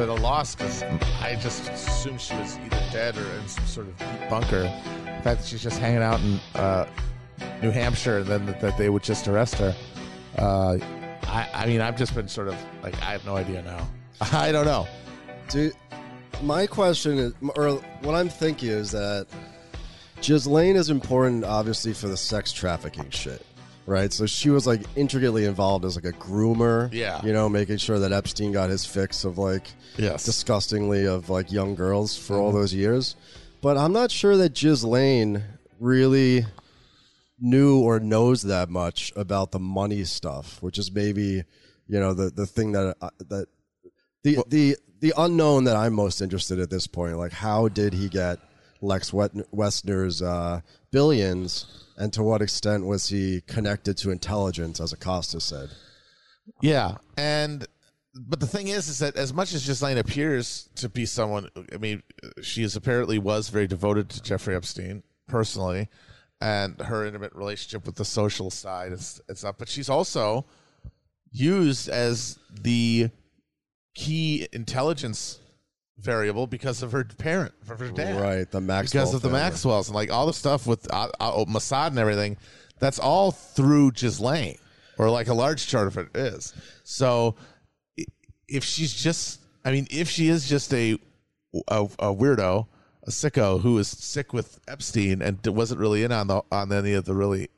[0.00, 0.82] at a loss because
[1.20, 4.62] I just assumed she was either dead or in some sort of deep bunker.
[4.62, 6.88] The fact that she's just hanging out in uh,
[7.62, 9.74] New Hampshire and then that, that they would just arrest her.
[10.38, 10.78] Uh,
[11.24, 13.88] I, I mean, I've just been sort of like, I have no idea now.
[14.32, 14.86] I don't know.
[15.48, 15.74] Dude,
[16.42, 19.26] my question is, or what I'm thinking is that
[20.22, 23.44] Ghislaine is important, obviously, for the sex trafficking shit,
[23.86, 24.12] right?
[24.12, 27.24] So she was like intricately involved as like a groomer, Yeah.
[27.24, 30.24] You know, making sure that Epstein got his fix of like Yes.
[30.24, 33.16] disgustingly of like young girls for all those years.
[33.62, 35.42] But I'm not sure that Ghislaine
[35.80, 36.44] really
[37.38, 41.44] knew or knows that much about the money stuff, which is maybe
[41.88, 43.46] you know the the thing that uh, that
[44.22, 47.18] the the the unknown that I'm most interested at this point.
[47.18, 48.38] Like, how did he get
[48.80, 55.40] Les Wexner's uh, billions, and to what extent was he connected to intelligence, as Acosta
[55.40, 55.70] said?
[56.60, 57.66] Yeah, and
[58.14, 61.76] but the thing is, is that as much as Ghislaine appears to be someone, I
[61.76, 62.02] mean,
[62.40, 65.88] she is apparently was very devoted to Jeffrey Epstein personally,
[66.40, 69.58] and her intimate relationship with the social side is it's up.
[69.58, 70.46] But she's also
[71.30, 73.10] used as the
[73.94, 75.40] key intelligence
[75.98, 79.40] variable because of her parent, of her dad, Right, the Maxwell because of the family.
[79.42, 82.36] Maxwells and like all the stuff with uh, uh, Mossad and everything.
[82.78, 84.58] That's all through Ghislaine,
[84.98, 86.52] or like a large chart of it is.
[86.84, 87.36] So
[88.48, 90.98] if she's just, I mean, if she is just a
[91.68, 92.66] a, a weirdo,
[93.04, 96.92] a sicko who is sick with Epstein and wasn't really in on the on any
[96.92, 97.48] of the really,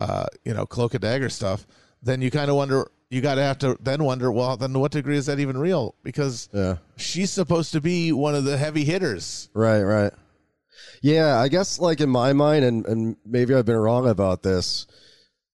[0.00, 1.66] uh, you know, cloak and dagger stuff,
[2.06, 2.86] then you kind of wonder.
[3.08, 4.32] You got to have to then wonder.
[4.32, 5.94] Well, then to what degree is that even real?
[6.02, 6.78] Because Yeah.
[6.96, 9.48] she's supposed to be one of the heavy hitters.
[9.54, 10.12] Right, right.
[11.02, 14.86] Yeah, I guess like in my mind, and, and maybe I've been wrong about this.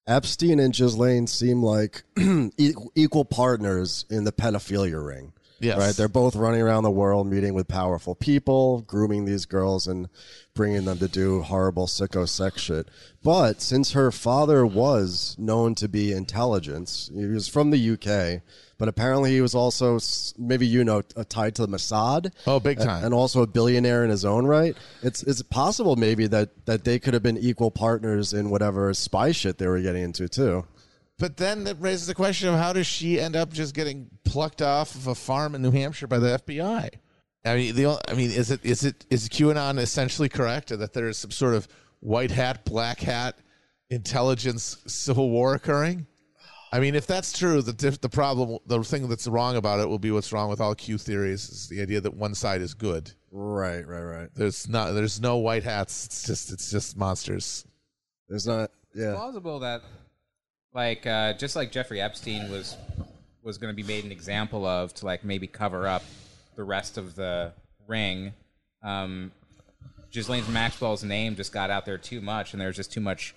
[0.07, 2.03] Epstein and Ghislaine seem like
[2.95, 5.33] equal partners in the pedophilia ring.
[5.63, 5.77] Yes.
[5.77, 5.95] Right.
[5.95, 10.09] They're both running around the world, meeting with powerful people, grooming these girls, and
[10.53, 12.89] bringing them to do horrible sicko sex shit.
[13.23, 18.41] But since her father was known to be intelligence, he was from the UK,
[18.77, 19.97] but apparently he was also
[20.37, 22.31] maybe you know tied to the Mossad.
[22.45, 23.05] Oh, big time.
[23.05, 24.75] and also a billionaire in his own right.
[25.01, 29.31] It's it's possible maybe that that they could have been equal partners in whatever spy
[29.31, 30.65] shit they were getting into too.
[31.19, 34.61] But then it raises the question of how does she end up just getting plucked
[34.61, 36.89] off of a farm in New Hampshire by the FBI?
[37.45, 41.07] I mean, the I mean, is it is it is QAnon essentially correct that there
[41.07, 41.67] is some sort of
[41.99, 43.37] white hat, black hat
[43.89, 46.07] intelligence civil war occurring?
[46.71, 49.99] I mean, if that's true, the the problem, the thing that's wrong about it will
[49.99, 53.11] be what's wrong with all Q theories is the idea that one side is good.
[53.31, 54.29] Right, right, right.
[54.35, 56.05] There's not, there's no white hats.
[56.05, 57.65] It's just, it's just monsters.
[58.29, 58.71] There's not.
[58.95, 59.13] Yeah.
[59.15, 59.81] plausible that
[60.73, 62.77] like uh, just like Jeffrey Epstein was
[63.43, 66.03] was going to be made an example of to like maybe cover up
[66.55, 67.51] the rest of the
[67.87, 68.33] ring.
[68.81, 69.31] Um,
[70.11, 73.35] Ghislaine Maxwell's name just got out there too much, and there was just too much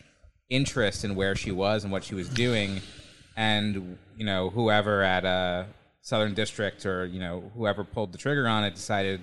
[0.49, 2.81] interest in where she was and what she was doing,
[3.37, 5.65] and you know whoever at uh,
[6.01, 9.23] Southern District or you know whoever pulled the trigger on it decided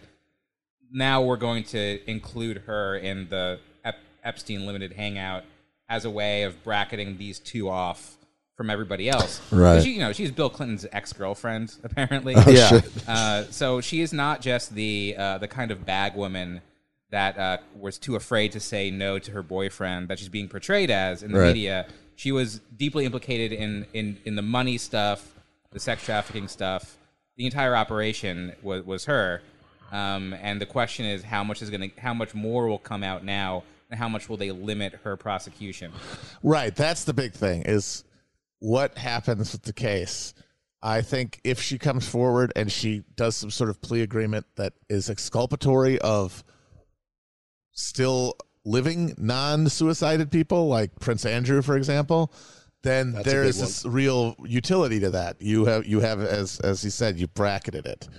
[0.92, 5.44] now we're going to include her in the Ep- Epstein limited hangout
[5.90, 8.18] as a way of bracketing these two off
[8.56, 9.42] from everybody else.
[9.52, 9.82] Right.
[9.82, 12.34] She, you know, she's Bill Clinton's ex-girlfriend, apparently.
[12.48, 12.68] Yeah.
[12.70, 12.86] shit.
[13.08, 16.62] Uh, so she is not just the uh, the kind of bag woman
[17.10, 20.90] that uh, was too afraid to say no to her boyfriend that she's being portrayed
[20.90, 21.48] as in the Right.
[21.48, 21.88] media.
[22.16, 25.34] She was deeply implicated in, in, in the money stuff,
[25.72, 26.98] the sex trafficking stuff.
[27.38, 29.42] The entire operation was, was her.
[29.92, 33.04] Um, and the question is, how much is going to, how much more will come
[33.04, 35.92] out now, and how much will they limit her prosecution?
[36.42, 36.76] Right.
[36.76, 38.04] That's the big thing is
[38.58, 40.34] what happens with the case.
[40.82, 44.74] I think if she comes forward and she does some sort of plea agreement that
[44.90, 46.44] is exculpatory of
[47.72, 52.34] still living non-suicided people like Prince Andrew for example,
[52.82, 55.40] then That's a there this real utility to that.
[55.40, 58.10] You have you have as as he said you bracketed it.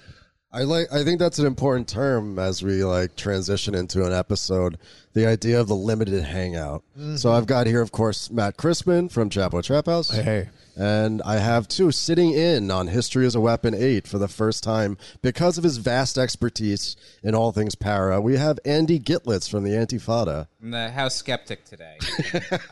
[0.55, 0.93] I like.
[0.93, 4.79] I think that's an important term as we like transition into an episode.
[5.13, 6.85] The idea of the limited hangout.
[7.17, 10.11] So I've got here, of course, Matt Christman from Chapo Trap House.
[10.11, 10.51] Hey.
[10.77, 14.63] And I have two sitting in on History is a Weapon 8 for the first
[14.63, 18.21] time because of his vast expertise in all things para.
[18.21, 20.47] We have Andy Gittlitz from the Antifada.
[20.63, 21.99] I'm the house skeptic today.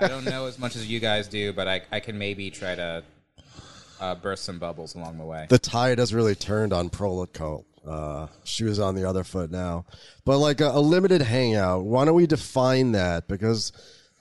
[0.00, 2.75] I don't know as much as you guys do, but I, I can maybe try
[2.75, 3.05] to
[4.00, 5.46] uh, burst some bubbles along the way.
[5.49, 7.64] The tide has really turned on Prolico.
[7.87, 9.84] Uh, shoes on the other foot now.
[10.25, 13.26] But like a, a limited hangout, why don't we define that?
[13.26, 13.73] Because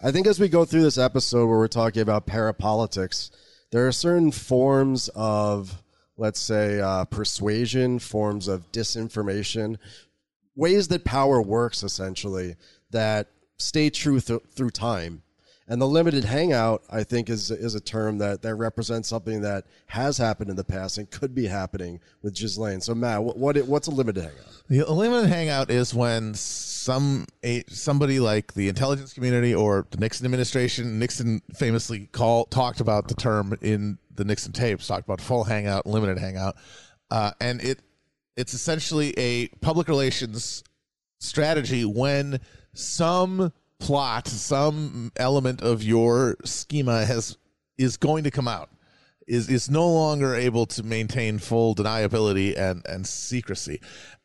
[0.01, 3.29] I think as we go through this episode where we're talking about parapolitics,
[3.71, 5.81] there are certain forms of
[6.21, 9.77] let's say, uh, persuasion, forms of disinformation,
[10.55, 12.55] ways that power works essentially
[12.91, 15.23] that stay true th- through time.
[15.71, 19.63] And the limited hangout, I think, is is a term that, that represents something that
[19.85, 22.81] has happened in the past and could be happening with Ghislaine.
[22.81, 24.63] So, Matt, what, what what's a limited hangout?
[24.67, 30.25] The limited hangout is when some a, somebody like the intelligence community or the Nixon
[30.25, 35.45] administration, Nixon famously call talked about the term in the Nixon tapes, talked about full
[35.45, 36.57] hangout, limited hangout,
[37.11, 37.79] uh, and it
[38.35, 40.65] it's essentially a public relations
[41.19, 42.41] strategy when
[42.73, 47.37] some plot, some element of your schema has
[47.77, 48.69] is going to come out.
[49.27, 53.81] Is is no longer able to maintain full deniability and and secrecy,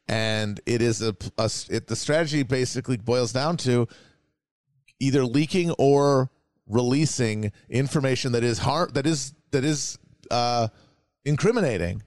[0.09, 3.89] and it is a, a it, the strategy basically boils down to
[5.01, 6.31] either leaking or
[6.69, 9.99] releasing information that is hard that is that is
[10.31, 10.69] uh,
[11.25, 12.03] incriminating,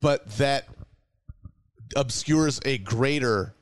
[0.00, 0.68] but that
[1.96, 3.54] obscures a greater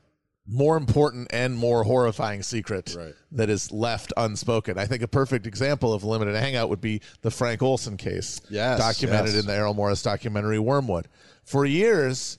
[0.51, 3.13] more important and more horrifying secret Right.
[3.31, 4.77] that is left unspoken.
[4.77, 8.77] I think a perfect example of limited hangout would be the Frank Olson case, Yes,
[8.79, 9.41] documented yes.
[9.43, 11.07] in the Errol Morris documentary Wormwood.
[11.45, 12.37] For years,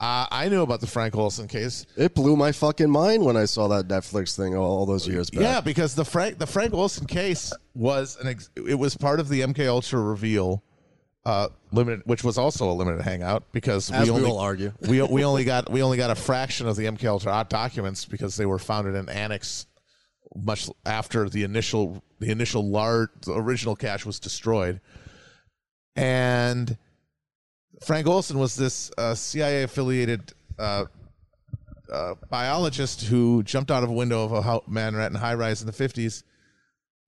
[0.00, 1.86] uh, I knew about the Frank Olson case.
[1.96, 5.30] It blew my fucking mind when I saw that Netflix thing all, all those years
[5.30, 5.40] back.
[5.42, 9.28] Yeah, because the Frank the Frank Olson case was an ex- it was part of
[9.28, 10.62] the MK Ultra reveal,
[11.26, 14.72] uh, limited, which was also a limited hangout because As we only will argue.
[14.88, 18.36] we we only got we only got a fraction of the MK Ultra documents because
[18.36, 19.66] they were found in an annex
[20.36, 24.80] much after the initial the initial large the original cache was destroyed,
[25.96, 26.78] and
[27.84, 30.32] Frank Olson was this uh, CIA affiliated.
[30.56, 30.86] Uh,
[31.92, 35.72] uh, biologist who jumped out of a window of a Manhattan high rise in the
[35.72, 36.24] 50s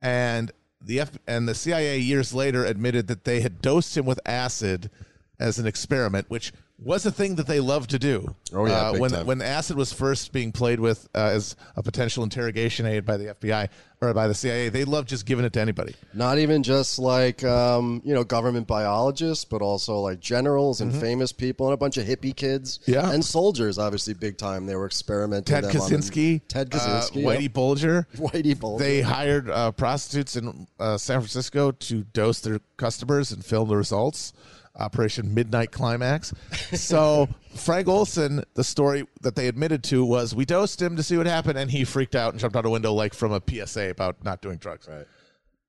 [0.01, 4.21] and the F- and the CIA years later admitted that they had dosed him with
[4.27, 4.91] acid
[5.39, 8.35] as an experiment, which was a thing that they loved to do.
[8.53, 9.27] Oh, yeah, uh, when time.
[9.27, 13.35] when acid was first being played with uh, as a potential interrogation aid by the
[13.35, 13.69] FBI
[14.01, 15.95] or by the CIA, they loved just giving it to anybody.
[16.15, 21.33] Not even just like um, you know government biologists, but also like generals and famous
[21.33, 22.79] people and a bunch of hippie kids.
[22.79, 22.93] Mm-hmm.
[22.93, 23.11] Yeah.
[23.11, 24.67] and soldiers, obviously big time.
[24.67, 25.53] They were experimenting.
[25.53, 26.01] Ted them on them.
[26.01, 27.53] Kaczynski, Ted uh, Kaczynski, Whitey yep.
[27.55, 28.07] Bulger.
[28.17, 28.85] Whitey Bulger.
[28.85, 33.77] They hired uh, prostitutes in uh, San Francisco to dose their customers and film the
[33.77, 34.33] results.
[34.79, 36.33] Operation Midnight Climax.
[36.73, 41.17] So Frank Olson, the story that they admitted to was we dosed him to see
[41.17, 43.91] what happened, and he freaked out and jumped out a window like from a PSA
[43.91, 44.89] about not doing drugs.
[44.89, 45.07] Right.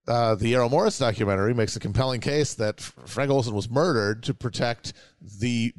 [0.07, 4.33] Uh, the Errol Morris documentary makes a compelling case that Frank Olson was murdered to
[4.33, 4.93] protect
[5.39, 5.73] the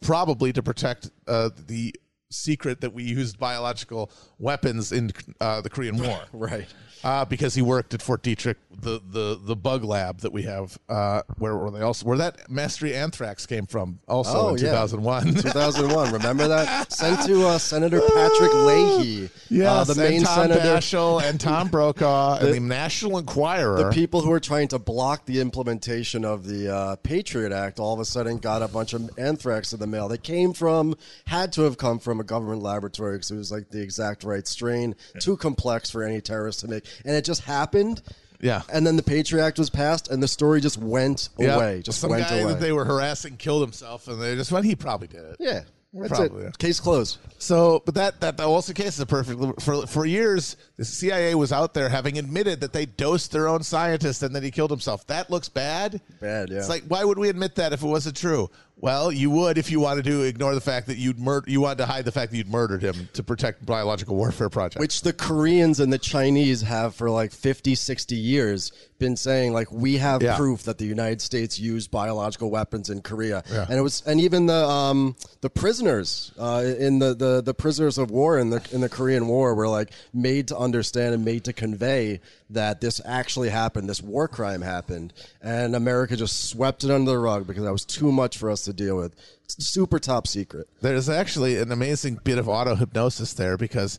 [0.00, 1.94] probably to protect uh, the
[2.30, 6.66] secret that we used biological weapons in uh, the Korean War right.
[7.04, 10.78] Uh, because he worked at Fort Detrick, the the the bug lab that we have,
[10.88, 14.66] uh, where, where they also where that mastery anthrax came from, also Oh, in two
[14.66, 15.34] thousand one.
[15.34, 16.12] 2001.
[16.12, 16.90] Remember that?
[16.92, 19.30] Sent to uh, Senator Patrick Leahy.
[19.50, 21.26] Yes, uh, the main and Tom senator.
[21.26, 23.76] And Tom Brokaw and the National Enquirer.
[23.76, 27.92] The people who were trying to block the implementation of the uh, Patriot Act all
[27.92, 30.08] of a sudden got a bunch of anthrax in the mail.
[30.08, 30.96] They came from,
[31.26, 34.46] had to have come from a government laboratory because it was like the exact right
[34.46, 36.84] strain, too complex for any terrorist to make.
[37.04, 38.02] And it just happened.
[38.40, 38.62] Yeah.
[38.72, 41.54] And then the Patriot Act was passed, and the story just went Yeah.
[41.56, 41.82] away.
[41.82, 42.52] Just Some went guy away.
[42.52, 44.66] that they were harassing killed himself, and they just went.
[44.66, 45.36] He probably did it.
[45.40, 45.60] yeah.
[45.96, 46.44] That's Probably, it.
[46.46, 46.50] yeah.
[46.58, 47.18] Case closed.
[47.38, 49.62] So, but that that the case is a perfect.
[49.62, 53.62] For for years, the CIA was out there having admitted that they dosed their own
[53.62, 55.06] scientist and that he killed himself.
[55.06, 56.00] That looks bad.
[56.20, 56.58] Bad, yeah.
[56.58, 58.50] It's like why would we admit that if it wasn't true?
[58.76, 61.78] Well, you would if you wanted to ignore the fact that you'd mur- you wanted
[61.78, 64.78] to hide the fact that you'd murdered him to protect biological warfare project.
[64.80, 69.70] which the Koreans and the Chinese have for like 50, 60 years been saying like
[69.72, 70.36] we have Yeah.
[70.36, 73.42] proof that the United States used biological weapons in Korea.
[73.50, 73.66] Yeah.
[73.68, 77.96] And it was and even the um the prisoners uh in the, the the prisoners
[77.96, 81.44] of war in the in the Korean War were like made to understand and made
[81.44, 85.12] to convey that this actually happened, this war crime happened,
[85.42, 88.63] and America just swept it under the rug because that was too much for us
[88.64, 89.14] to deal with.
[89.44, 90.68] It's super top secret.
[90.80, 93.98] There's actually an amazing bit of auto hypnosis there because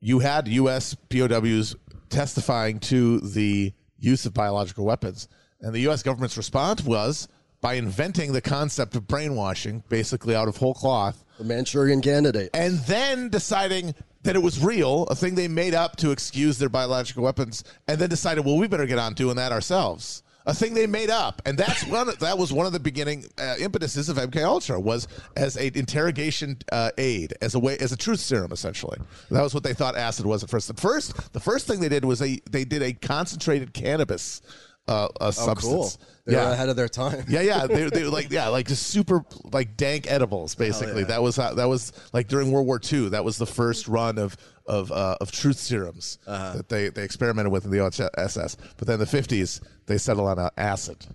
[0.00, 0.94] you had U.S.
[0.94, 1.76] POWs
[2.10, 5.28] testifying to the use of biological weapons,
[5.60, 6.02] and the U.S.
[6.02, 7.28] government's response was
[7.60, 12.50] by inventing the concept of brainwashing, basically out of whole cloth, The Manchurian candidate.
[12.54, 16.68] and then deciding that it was real, a thing they made up to excuse their
[16.68, 20.22] biological weapons, and then decided, well, we better get on doing that ourselves.
[20.48, 22.10] A thing they made up, and that's one.
[22.20, 26.56] That was one of the beginning uh, impetuses of MK Ultra was as a interrogation
[26.72, 28.98] uh, aid, as a way, as a truth serum, essentially.
[29.30, 30.70] That was what they thought acid was at first.
[30.70, 34.40] At first, the first thing they did was they they did a concentrated cannabis
[34.88, 35.62] uh, a Oh, substance.
[35.62, 35.92] cool.
[36.24, 36.46] They yeah.
[36.46, 37.24] were ahead of their time.
[37.28, 40.54] Yeah, yeah, they, they were like yeah, like just super like dank edibles.
[40.54, 41.08] Basically, yeah.
[41.08, 43.10] that was how, that was like during World War II.
[43.10, 46.56] That was the first run of of uh, of truth serums Uh-huh.
[46.58, 48.56] that they they experimented with in the OSS.
[48.76, 51.06] But then the fifties, they settled on uh, acid,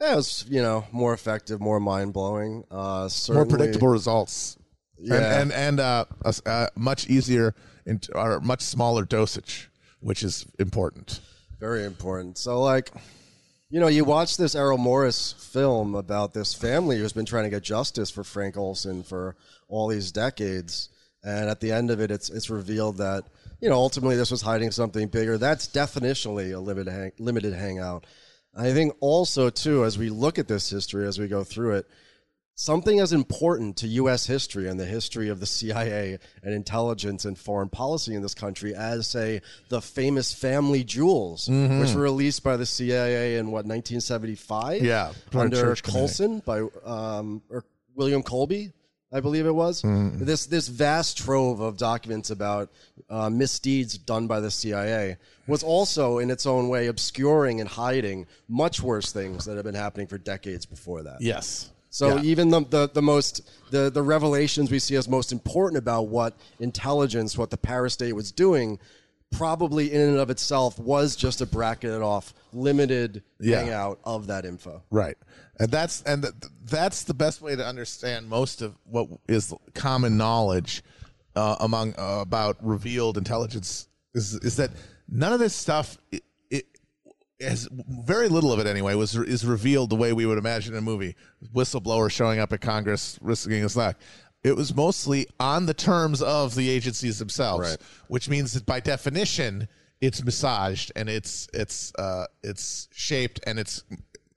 [0.00, 4.56] Yeah, it was you know more effective, more mind blowing, uh, more predictable results,
[4.98, 5.16] Yeah.
[5.16, 7.54] and and, and uh, a s- uh, much easier
[7.86, 11.18] in, or much smaller dosage, which is important.
[11.58, 12.38] Very important.
[12.38, 12.92] So, like,
[13.70, 17.50] you know, you watch this Errol Morris film about this family who's been trying to
[17.50, 19.36] get justice for Frank Olson for
[19.68, 20.88] all these decades,
[21.22, 23.24] and at the end of it, it's it's revealed that
[23.60, 25.36] you know ultimately this was hiding something bigger.
[25.36, 28.06] That's definitionally a limited hang, limited hangout.
[28.56, 31.86] I think also too, as we look at this history, as we go through it,
[32.58, 34.26] something as important to U.S.
[34.26, 38.74] history and the history of the CIA and intelligence and foreign policy in this country
[38.74, 44.82] as, say, the famous family jewels, which were released by the CIA in what 1975,
[44.82, 48.72] Yeah, under Colson by um, or William Colby.
[49.10, 52.70] I believe it was this this vast trove of documents about
[53.08, 58.26] uh, misdeeds done by the CIA was also in its own way obscuring and hiding
[58.48, 61.22] much worse things that have been happening for decades before that.
[61.22, 61.70] Yes.
[61.90, 62.22] So Yeah.
[62.22, 63.40] even the, the the most
[63.70, 68.12] the the revelations we see as most important about what intelligence, what the Paris state
[68.12, 68.78] was doing,
[69.30, 73.60] probably in and of itself was just a bracketed off, limited Yeah.
[73.60, 74.82] hangout of that info.
[74.90, 75.16] Right,
[75.58, 80.16] and that's and th- that's the best way to understand most of what is common
[80.16, 80.82] knowledge
[81.36, 84.70] uh, among uh, about revealed intelligence is is that
[85.08, 85.96] none of this stuff
[87.40, 87.66] it
[88.04, 90.82] very little of it anyway was is revealed the way we would imagine in a
[90.82, 91.14] movie
[91.54, 93.96] whistleblower showing up at Congress risking his neck.
[94.44, 97.78] It was mostly on the terms of the agencies themselves, Right.
[98.08, 99.68] which means that by definition
[100.00, 103.82] it's massaged and it's it's uh, it's shaped and it's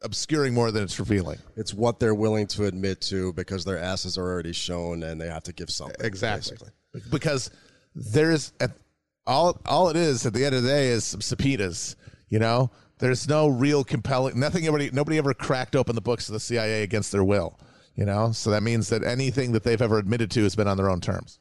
[0.04, 1.38] obscuring more than it's revealing.
[1.56, 5.28] It's what they're willing to admit to because their asses are already shown and they
[5.28, 6.04] have to give something.
[6.04, 6.58] Exactly.
[6.58, 7.02] basically.
[7.12, 7.52] Because
[7.94, 8.54] there's
[9.28, 11.96] all all it is at the end of the day is some subpoenas,
[12.30, 12.72] you know?
[13.02, 16.84] There's no real compelling nothing everybody nobody ever cracked open the books of the CIA
[16.84, 17.60] against their will,
[17.96, 18.32] you know?
[18.32, 21.02] So that means that anything that they've ever admitted to has been on their own
[21.02, 21.40] terms.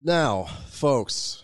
[0.00, 1.42] Now, folks,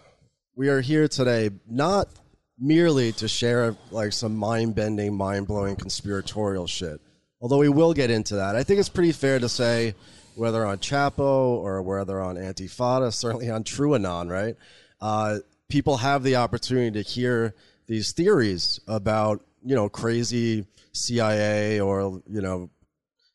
[0.54, 2.08] we are here today not
[2.56, 7.00] merely to share like some mind-bending, mind-blowing conspiratorial shit.
[7.40, 8.54] Although we will get into that.
[8.54, 9.94] I think it's pretty fair to say
[10.36, 14.56] whether on Chapo or whether on Antifada, certainly on TrueAnon, right?
[15.00, 15.38] Uh,
[15.68, 17.54] people have the opportunity to hear
[17.90, 22.70] these theories about, you know, crazy CIA or, you know,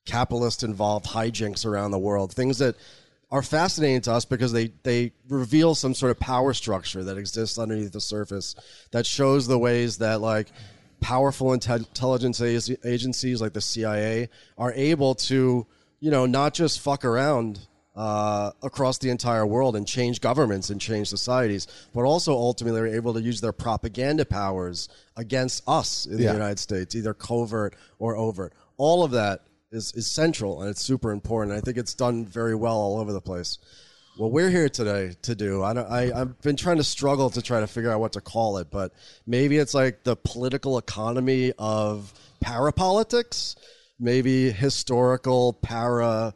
[0.05, 2.77] capitalist involved hijinks around the world, things that
[3.29, 7.59] are fascinating to us because they, they reveal some sort of power structure that exists
[7.59, 8.55] underneath the surface
[8.91, 10.47] that shows the ways that like
[11.01, 15.67] powerful intelligence agencies like the CIA are able to,
[15.99, 17.59] you know, not just fuck around
[17.95, 22.87] uh, across the entire world and change governments and change societies, but also ultimately are
[22.87, 26.27] able to use their propaganda powers against us in Yeah.
[26.27, 28.53] the United States, either covert or overt.
[28.77, 31.55] All of that is, is central and it's super important.
[31.57, 33.57] I think it's done very well all over the place.
[34.17, 37.41] What we're here today to do, I, don't, I I've been trying to struggle to
[37.41, 38.93] try to figure out what to call it, but
[39.27, 43.55] maybe it's like the political economy of parapolitics,
[43.99, 46.33] maybe historical para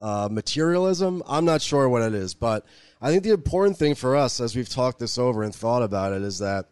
[0.00, 1.22] uh, materialism.
[1.26, 2.66] I'm not sure what it is, but
[3.00, 6.12] I think the important thing for us, as we've talked this over and thought about
[6.12, 6.66] it, is that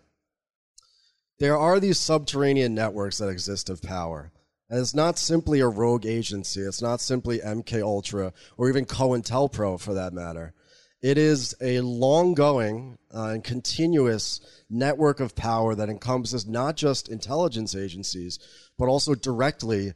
[1.38, 4.32] there are these subterranean networks that exist of power.
[4.70, 6.60] And it's not simply a rogue agency.
[6.60, 10.54] It's not simply MK Ultra or even COINTELPRO for that matter.
[11.02, 17.08] It is a long going uh, and continuous network of power that encompasses not just
[17.08, 18.38] intelligence agencies,
[18.78, 19.94] but also directly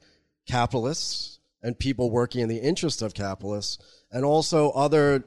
[0.49, 1.36] capitalists
[1.67, 3.79] and people working in the interest of capitalists,
[4.13, 5.25] and also other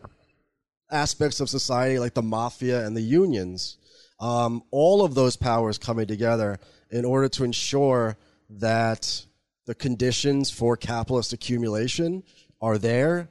[0.90, 3.78] aspects of society like the mafia and the unions.
[4.22, 6.58] Um, all of those powers coming together
[6.92, 8.18] in order to ensure
[8.50, 9.26] that
[9.66, 12.24] the conditions for capitalist accumulation
[12.62, 13.28] are there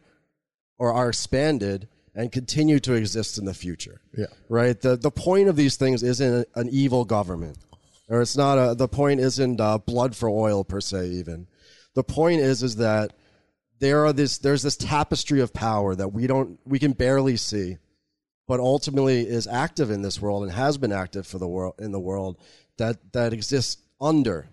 [0.79, 4.03] or are expanded and continue to exist in the future.
[4.15, 4.27] Yeah.
[4.50, 4.79] Right?
[4.79, 7.57] The the point of these things isn't an evil government.
[8.11, 11.47] Or it's not a the point isn't uh, blood for oil per se even.
[11.99, 13.12] The point is is that
[13.81, 17.78] there are this there's this tapestry of power that we don't we can barely see
[18.47, 21.90] but ultimately is active in this world and has been active for the world in
[21.90, 22.38] the world
[22.76, 24.49] that that exists under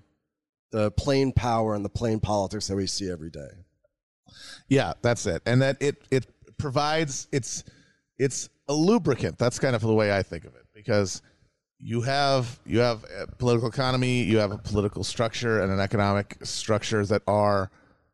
[0.71, 3.51] the plain power and the plain politics that we see every day.
[4.67, 5.43] Yeah, that's it.
[5.45, 6.25] And that it it
[6.57, 7.63] provides it's
[8.17, 9.37] it's a lubricant.
[9.37, 11.21] That's kind of the way I think of it because
[11.79, 16.37] you have you have a political economy, you have a political structure and an economic
[16.43, 17.69] structure that are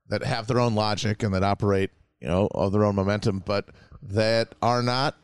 [0.10, 3.70] that have their own logic and that operate, you know, of their own momentum, but
[4.02, 5.16] that are not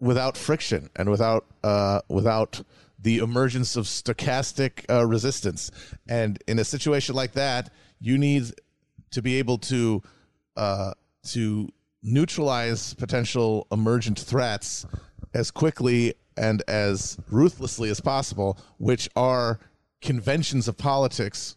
[0.00, 2.62] without friction and without uh, without
[2.98, 5.70] the emergence of stochastic uh, resistance.
[6.08, 8.52] And in a situation like that, you need
[9.10, 10.02] to be able to
[10.56, 10.92] uh,
[11.28, 11.68] to
[12.02, 14.86] neutralize potential emergent threats
[15.32, 19.58] as quickly and as ruthlessly as possible, which are
[20.00, 21.56] conventions of politics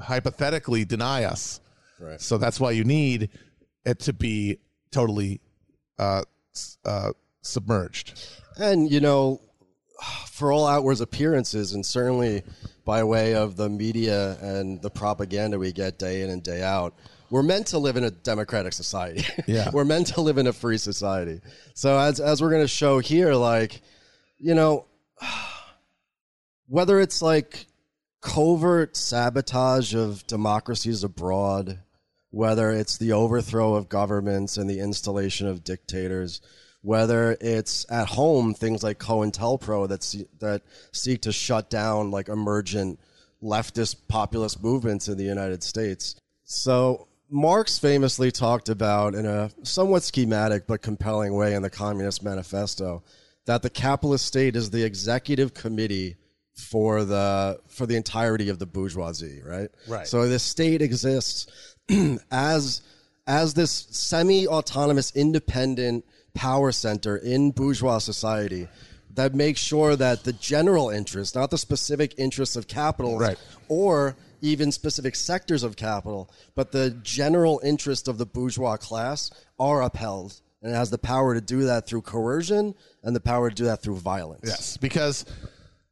[0.00, 1.60] hypothetically deny us.
[2.00, 2.20] Right.
[2.20, 3.30] So that's why you need
[3.84, 4.58] it to be
[4.90, 5.40] totally
[5.98, 6.22] uh,
[6.84, 8.20] uh, submerged.
[8.58, 9.40] And you know,
[10.30, 12.42] for all outwards appearances, and certainly
[12.84, 16.94] by way of the media and the propaganda we get day in and day out,
[17.30, 19.24] we're meant to live in a democratic society.
[19.46, 19.70] Yeah.
[19.72, 21.40] we're meant to live in a free society.
[21.74, 23.80] So as as we're going to show here, like,
[24.38, 24.86] you know,
[26.68, 27.66] whether it's like
[28.20, 31.78] covert sabotage of democracies abroad,
[32.30, 36.40] whether it's the overthrow of governments and the installation of dictators,
[36.82, 40.62] whether it's at home things like COINTELPRO that see, that
[40.92, 42.98] seek to shut down like emergent
[43.42, 46.16] leftist populist movements in the United States.
[46.44, 52.22] So Marx famously talked about in a somewhat schematic but compelling way in the Communist
[52.22, 53.02] Manifesto
[53.46, 56.16] that the capitalist state is the executive committee
[56.54, 59.68] for the for the entirety of the bourgeoisie, right?
[59.88, 60.06] Right.
[60.06, 61.46] So the state exists
[62.30, 62.82] as
[63.26, 68.68] as this semi-autonomous independent power center in bourgeois society
[69.14, 73.38] that makes sure that the general interest, not the specific interests of capital Right.
[73.68, 79.82] or even specific sectors of capital, but the general interest of the bourgeois class are
[79.82, 80.40] upheld.
[80.66, 83.66] And it has the power to do that through coercion and the power to do
[83.66, 84.42] that through violence.
[84.48, 85.24] Yes, because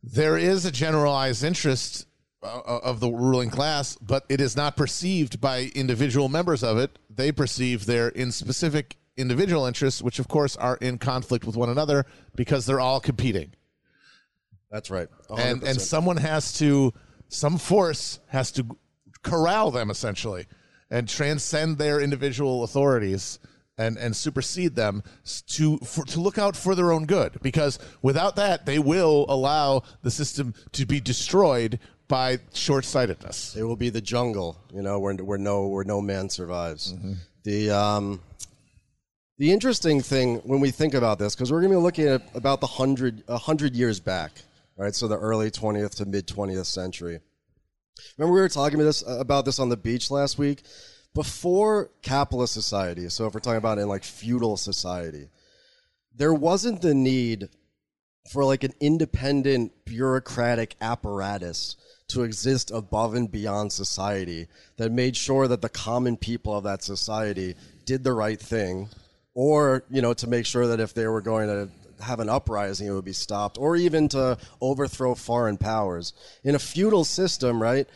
[0.02, 2.08] there is a generalized interest
[2.42, 6.98] uh, of the ruling class, but it is not perceived by individual members of it.
[7.08, 11.68] They perceive their in specific individual interests, which of course are in conflict with one
[11.68, 13.52] another because they're all competing.
[14.72, 15.06] That's right.
[15.38, 15.68] And 100%.
[15.68, 16.92] and someone has to
[17.28, 18.76] some force has to
[19.22, 20.46] corral them essentially
[20.90, 23.38] and transcend their individual authorities
[23.76, 25.02] and and supersede them
[25.46, 29.82] to for, to look out for their own good because without that they will allow
[30.02, 33.56] the system to be destroyed by short-sightedness.
[33.56, 36.94] It will be the jungle, you know, where where no where no man survives.
[37.44, 38.20] The um,
[39.38, 42.22] the interesting thing when we think about this, because we're going to be looking at
[42.34, 44.32] about the hundred a hundred years back,
[44.76, 44.94] right?
[44.94, 47.20] So the early twentieth to mid twentieth century.
[48.18, 50.62] Remember we were talking about this about this on the beach last week.
[51.14, 55.28] Before capitalist society, so if we're talking about in like feudal society,
[56.14, 57.48] there wasn't the need
[58.30, 61.76] for like an independent bureaucratic apparatus
[62.08, 66.82] to exist above and beyond society that made sure that the common people of that
[66.82, 67.54] society
[67.86, 68.88] did the right thing
[69.34, 71.68] or you know to make sure that if they were going to
[72.02, 76.12] have an uprising it would be stopped or even to overthrow foreign powers.
[76.42, 77.88] In a feudal system right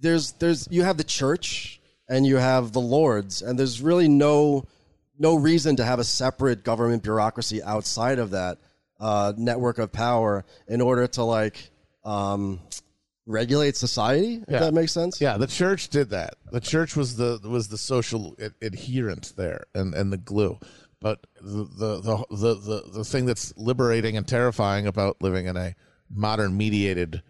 [0.00, 1.77] there's there's you have the church
[2.08, 4.64] and you have the lords and there's really no
[5.18, 8.58] no reason to have a separate government bureaucracy outside of that
[9.00, 11.70] uh, network of power in order to like
[12.04, 12.60] um,
[13.26, 14.34] regulate society.
[14.36, 14.60] If Yeah.
[14.60, 15.20] that makes sense.
[15.20, 16.34] Yeah, the church did that.
[16.52, 20.58] The church was the was the social ad- adherent there and, and the glue.
[21.00, 25.56] But the the, the the the the thing that's liberating and terrifying about living in
[25.56, 25.74] a
[26.10, 27.22] modern mediated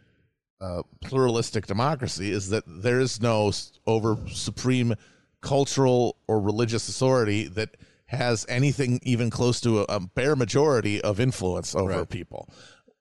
[0.60, 3.52] uh, pluralistic democracy is that there is no
[3.86, 4.94] over supreme
[5.40, 11.20] cultural or religious authority that has anything even close to a, a bare majority of
[11.20, 12.08] influence over Right.
[12.08, 12.48] people.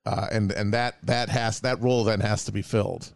[0.05, 3.11] Uh, and and that that has that role then has to be filled.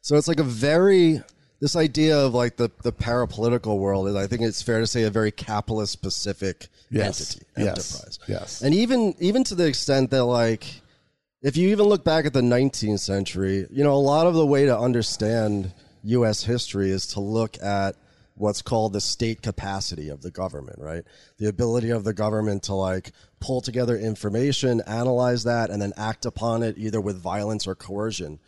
[0.00, 1.22] So it's like a very
[1.60, 5.02] this idea of like the the parapolitical world is I think it's fair to say
[5.04, 7.20] a very capitalist specific Yes.
[7.20, 7.94] entity Yes.
[7.94, 8.18] enterprise.
[8.28, 8.62] Yes.
[8.62, 10.81] And even even to the extent that like
[11.42, 14.46] if you even look back at the 19th century, you know, a lot of the
[14.46, 15.72] way to understand
[16.04, 17.96] US history is to look at
[18.34, 21.04] what's called the state capacity of the government, right?
[21.38, 26.24] The ability of the government to like pull together information, analyze that and then act
[26.24, 28.38] upon it either with violence or coercion.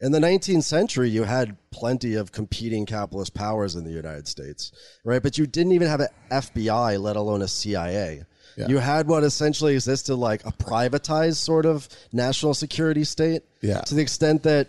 [0.00, 4.72] In the 19th century, you had plenty of competing capitalist powers in the United States,
[5.04, 5.22] right?
[5.22, 8.24] But you didn't even have an FBI, let alone a CIA.
[8.56, 13.42] You had what essentially existed like a privatized sort of national security state.
[13.60, 13.80] Yeah.
[13.82, 14.68] To the extent that,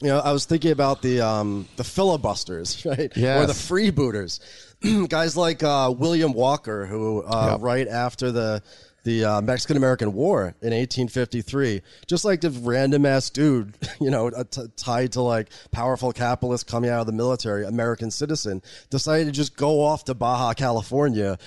[0.00, 3.10] you know, I was thinking about the um, the filibusters, right?
[3.16, 4.40] Or the freebooters.
[5.08, 7.60] Guys like uh, William Walker, who uh, Yep.
[7.62, 8.62] right after the
[9.04, 11.82] the uh, Mexican American War in 1853.
[12.06, 16.68] Just like the random ass dude, you know, uh, t- tied to like powerful capitalists
[16.68, 21.38] coming out of the military, American citizen, decided to just go off to Baja California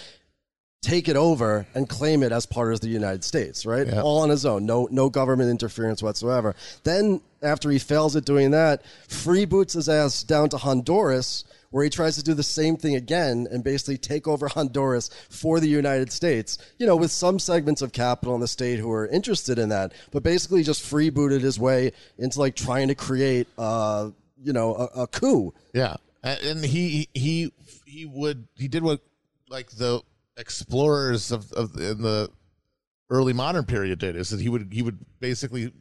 [0.81, 3.87] take it over and claim it as part of the United States, right?
[3.87, 4.01] Yeah.
[4.01, 6.55] All on his own, no no government interference whatsoever.
[6.83, 11.89] Then after he fails at doing that, freeboots his ass down to Honduras where he
[11.89, 16.11] tries to do the same thing again and basically take over Honduras for the United
[16.11, 19.69] States, you know, with some segments of capital in the state who are interested in
[19.69, 24.09] that, but basically just freebooted his way into like trying to create, uh,
[24.43, 25.53] you know, a, a coup.
[25.73, 27.53] Yeah, and and he he
[27.85, 28.99] he would he did what
[29.49, 30.01] like the
[30.37, 32.29] explorers of of in the
[33.09, 35.71] early modern period did is that he would he would basically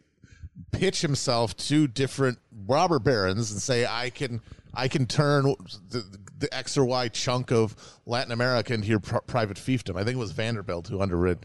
[0.73, 4.41] pitch himself to different robber barons and say I can
[4.75, 5.55] I can turn
[5.89, 6.05] the,
[6.39, 9.97] the X or Y chunk of Latin America into your pr- private fiefdom.
[9.97, 11.43] I think it was Vanderbilt who underwrote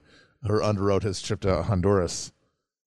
[0.47, 2.31] or underwrote his trip to Honduras.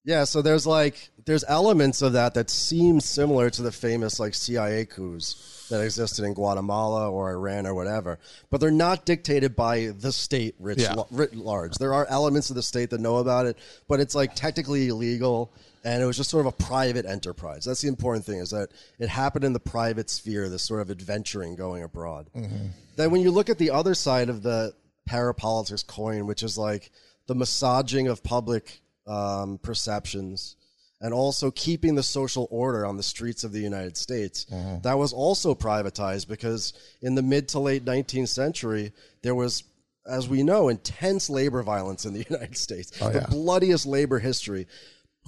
[0.09, 4.33] Yeah, so there's like there's elements of that that seem similar to the famous like
[4.33, 8.18] CIA coups that existed in Guatemala or Iran or whatever,
[8.49, 10.94] but they're not dictated by the state writ, Yeah.
[11.11, 11.75] writ large.
[11.75, 15.53] There are elements of the state that know about it, but it's like technically illegal,
[15.85, 17.66] and it was just sort of a private enterprise.
[17.66, 20.90] That's the important thing is that it happened in the private sphere, this sort of
[20.90, 22.31] adventuring going abroad.
[22.35, 22.68] Mm-hmm.
[22.97, 24.73] Then when you look at the other side of the
[25.07, 26.90] parapolitics coin, which is like
[27.27, 30.57] the massaging of public um, perceptions
[31.01, 34.47] and also keeping the social order on the streets of the United States.
[34.83, 38.92] That was also privatized because in the mid to late 19th century,
[39.23, 39.64] there was,
[40.07, 43.27] as we know, intense labor violence in the United States, the yeah.
[43.31, 44.66] bloodiest labor history.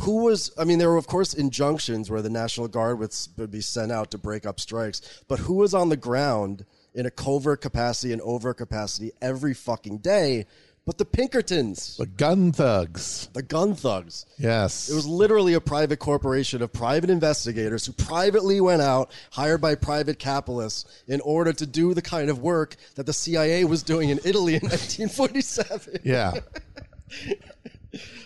[0.01, 3.51] Who was, I mean, there were, of course, injunctions where the National Guard would, would
[3.51, 6.65] be sent out to break up strikes, but who was on the ground
[6.95, 10.47] in a covert capacity and overt capacity every fucking day?
[10.87, 13.29] But the Pinkertons, The gun thugs.
[13.33, 14.27] the gun thugs.
[14.39, 14.89] Yes.
[14.89, 19.75] It was literally a private corporation of private investigators who privately went out, hired by
[19.77, 24.09] private capitalists, in order to do the kind of work that the CIA was doing
[24.09, 25.99] in Italy in 1947.
[26.03, 26.33] yeah.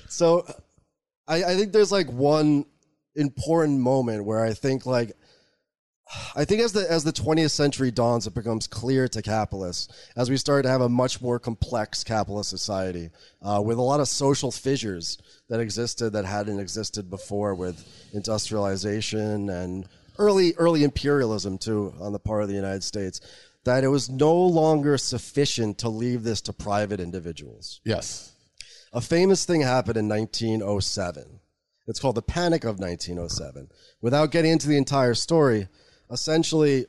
[0.09, 0.47] So
[1.27, 2.67] I, I think there's like one
[3.17, 5.13] important moment where I think like
[6.37, 10.29] I think as the as the 20th century dawns, it becomes clear to capitalists as
[10.31, 13.11] we start to have a much more complex capitalist society
[13.43, 19.49] uh, with a lot of social fissures that existed that hadn't existed before with industrialization
[19.49, 19.89] and
[20.19, 23.21] early early imperialism too on the part of the United States.
[23.65, 28.33] That it was no longer sufficient to leave this to private individuals Yes.
[28.93, 31.41] a famous thing happened in 1907.
[31.87, 33.71] It's called the Panic of 1907.
[34.03, 35.69] Without getting into the entire story,
[36.11, 36.87] essentially,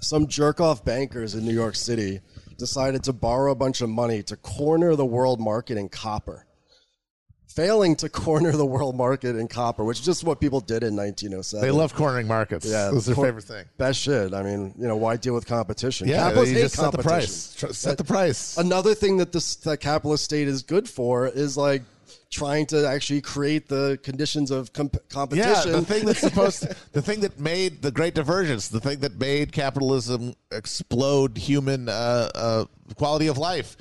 [0.00, 2.20] some jerk off bankers in New York City
[2.58, 6.46] decided to borrow a bunch of money to corner the world market in copper.
[7.48, 10.96] Failing to corner the world market in copper, which is just what people did in
[10.96, 11.64] 1907.
[11.64, 12.66] They love cornering markets.
[12.66, 13.64] Yeah, That's their cor- favorite thing.
[13.78, 14.34] Best shit.
[14.34, 16.08] I mean, you know, why deal with competition?
[16.08, 17.68] Yeah, Capitalists you hate just set the competition.
[17.68, 17.78] price.
[17.78, 18.56] Set the price.
[18.58, 21.82] Another thing that this that capitalist state is good for is like
[22.34, 25.72] trying to actually create the conditions of comp- Yeah, competition.
[25.72, 29.18] the thing that's supposed to, the thing that made the great divergence, the thing that
[29.18, 32.64] made capitalism explode human uh, uh,
[32.96, 33.76] quality of life.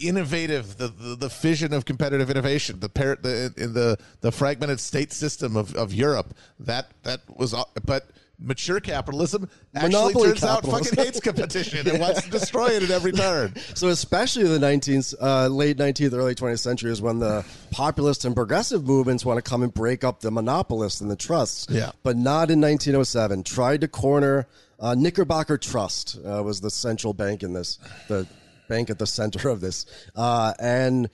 [0.00, 4.80] Innovative, the, the the fission of competitive innovation, the par- the in the the fragmented
[4.80, 6.34] state system of, of Europe.
[6.58, 8.02] That that was, but
[8.44, 12.90] mature capitalism actually Monopoly turns out fucking hates competition and wants to destroy it at
[12.90, 13.54] every turn.
[13.74, 18.34] so especially the 19th, uh, late 19th, early 20th century is when the populist and
[18.34, 21.66] progressive movements want to come and break up the monopolists and the trusts.
[21.70, 21.92] Yeah.
[22.02, 23.42] But not in 1907.
[23.42, 24.46] Tried to corner
[24.78, 27.78] uh, Knickerbocker Trust uh, was the central bank in this,
[28.08, 28.26] the
[28.68, 31.08] bank at the center of this, uh, and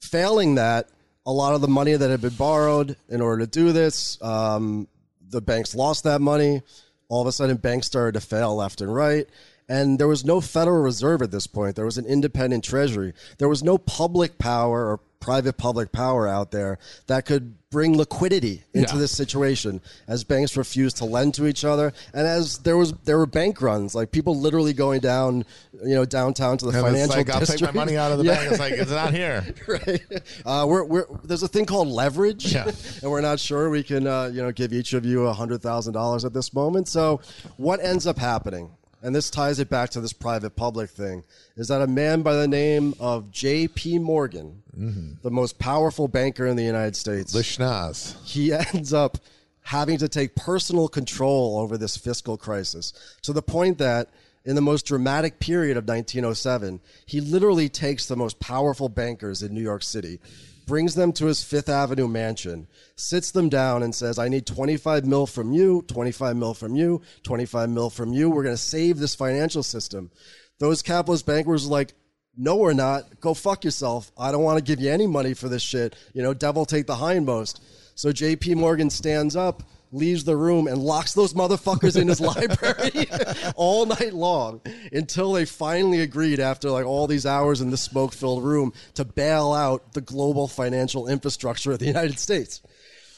[0.00, 0.88] failing that,
[1.26, 4.88] a lot of the money that had been borrowed in order to do this, um,
[5.30, 6.62] the banks lost that money.
[7.08, 9.26] All of a sudden, banks started to fail left and right.
[9.68, 11.76] And there was no Federal Reserve at this point.
[11.76, 13.12] There was an independent Treasury.
[13.38, 16.78] There was no public power or private public power out there
[17.08, 19.00] that could bring liquidity into Yeah.
[19.00, 23.18] this situation as banks refused to lend to each other and as there was there
[23.18, 25.44] were bank runs like people literally going down
[25.84, 28.10] you know downtown to the And financial it's like, I'll district take my money out
[28.12, 28.50] of the Yeah bank.
[28.52, 29.44] It's like, it's not here.
[29.68, 30.00] right?
[30.46, 32.70] Uh, we're, we're, there's a thing called leverage, Yeah.
[33.02, 35.92] and we're not sure we can, uh, you know, give each of you hundred thousand
[35.92, 36.88] dollars at this moment.
[36.88, 37.20] So,
[37.58, 38.70] what ends up happening,
[39.02, 41.24] and this ties it back to this private-public thing,
[41.56, 43.98] is that a man by the name of J.P.
[43.98, 45.12] Morgan, mm-hmm.
[45.22, 48.16] the most powerful banker in the United States, The schnoz.
[48.24, 49.18] he ends up
[49.62, 54.08] having to take personal control over this fiscal crisis to the point that
[54.44, 59.52] in the most dramatic period of 1907, he literally takes the most powerful bankers in
[59.52, 60.20] New York City,
[60.68, 65.04] brings them to his Fifth Avenue mansion, sits them down, and says, I need 25
[65.04, 68.30] mil from you, 25 mil from you, 25 mil from you.
[68.30, 70.12] We're going to save this financial system.
[70.60, 71.94] Those capitalist bankers are like,
[72.36, 73.18] no, we're not.
[73.18, 74.12] Go fuck yourself.
[74.16, 75.96] I don't want to give you any money for this shit.
[76.12, 77.60] You know, devil take the hindmost.
[77.96, 83.08] So JP Morgan stands up, leaves the room, and locks those motherfuckers in his library
[83.56, 84.60] all night long
[84.92, 89.04] until they finally agreed, after like all these hours in the smoke filled room, to
[89.04, 92.62] bail out the global financial infrastructure of the United States.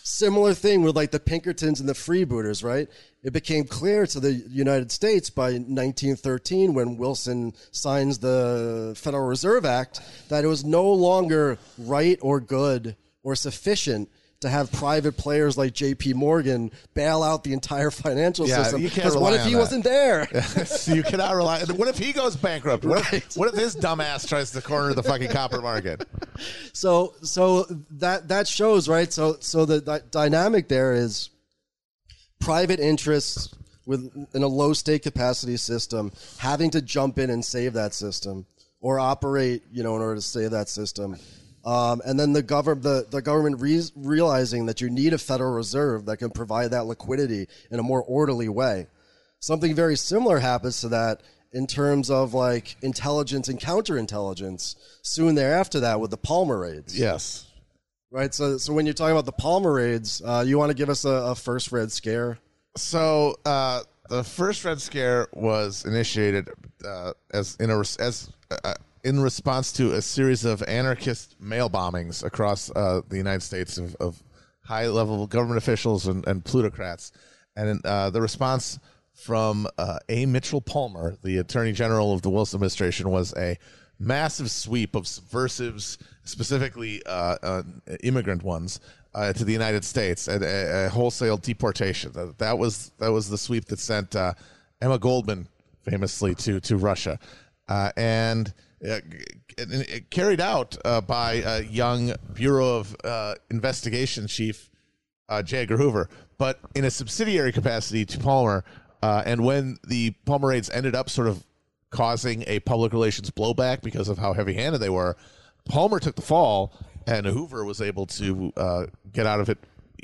[0.03, 2.89] Similar thing with like the Pinkertons and the freebooters, right?
[3.23, 9.67] It became clear to the United States by 1913 when Wilson signs the Federal Reserve
[9.67, 14.09] Act that it was no longer right or good or sufficient
[14.40, 16.14] to have private players like J.P.
[16.14, 18.83] Morgan bail out the entire financial Yeah, system.
[18.83, 19.59] Because what if he that.
[19.59, 20.26] wasn't there?
[20.64, 21.62] so you cannot rely.
[21.64, 22.85] What if he goes bankrupt?
[22.85, 23.14] What, Right.
[23.22, 26.07] if, what if his dumbass tries to corner the fucking copper market?
[26.72, 27.64] So so
[27.98, 29.12] that that shows right.
[29.12, 31.29] So so the, the dynamic there is
[32.38, 37.74] private interests with in a low state capacity system having to jump in and save
[37.74, 38.46] that system
[38.81, 41.16] or operate you know in order to save that system.
[41.64, 45.53] Um, and then the, govern, the, the government re- realizing that you need a Federal
[45.53, 48.87] Reserve that can provide that liquidity in a more orderly way.
[49.40, 55.81] Something very similar happens to that in terms of like intelligence and counterintelligence soon thereafter
[55.81, 56.99] that with the Palmer raids.
[56.99, 57.46] Yes.
[58.11, 58.35] Right.
[58.35, 61.05] So, so when you're talking about the Palmer raids, uh, you want to give us
[61.05, 62.38] a, a first Red Scare?
[62.77, 66.49] So uh, the first Red Scare was initiated
[66.85, 72.23] uh, as in a as uh, in response to a series of anarchist mail bombings
[72.25, 74.23] across uh, the United States of, of
[74.65, 77.13] high level government officials and, and plutocrats,
[77.57, 78.79] and uh, the response
[79.15, 80.27] from uh, A.
[80.27, 83.59] Mitchell Palmer, the Attorney General of the Wilson administration, was a
[83.99, 87.63] massive sweep of subversives, specifically uh, uh,
[88.03, 88.81] immigrant ones,
[89.15, 92.13] uh, to the United States, and a, a wholesale deportation.
[92.13, 95.49] That, that was that was the sweep that sent Emma Goldman
[95.83, 97.19] famously to to Russia,
[97.97, 98.53] and.
[98.83, 99.01] Uh,
[100.09, 104.71] carried out uh, by young Bureau of uh, Investigation chief
[105.29, 105.59] uh, J.
[105.59, 108.64] Edgar Hoover, but in a subsidiary capacity to Palmer.
[109.03, 111.45] Uh, and when the Palmer raids ended up sort of
[111.90, 115.16] causing a public relations blowback because of how heavy handed they were,
[115.66, 116.75] Palmer took the fall,
[117.07, 119.59] and Hoover was able to uh, get out of it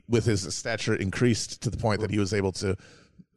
[0.08, 2.76] with his stature increased to the point that he was able to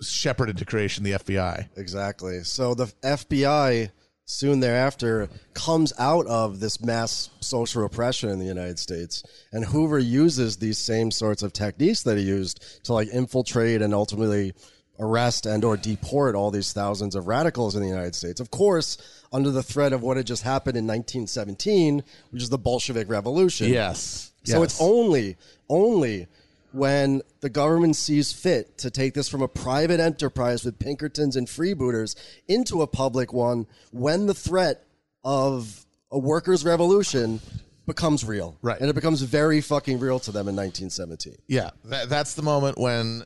[0.02, 1.70] shepherd into creation the FBI.
[1.76, 2.44] Exactly.
[2.44, 3.92] So the FBI
[4.30, 9.98] soon thereafter comes out of this mass social repression in the United States, and Hoover
[9.98, 14.54] uses these same sorts of techniques that he used to like infiltrate and ultimately
[15.00, 18.40] arrest and or deport all these thousands of radicals in the United States.
[18.40, 18.98] Of course,
[19.34, 23.70] under the threat of what had just happened in 1917, which is the Bolshevik Revolution.
[23.70, 24.32] Yes.
[24.44, 25.38] So it's only
[25.70, 26.28] only
[26.72, 31.48] when the government sees fit to take this from a private enterprise with Pinkertons and
[31.48, 32.16] freebooters
[32.48, 34.86] into a public one when the threat
[35.24, 37.40] of a workers' revolution
[37.86, 38.58] becomes real.
[38.62, 38.80] Right.
[38.80, 41.36] And it becomes very fucking real to them in 1917.
[41.48, 43.24] Yeah, that, that's the moment when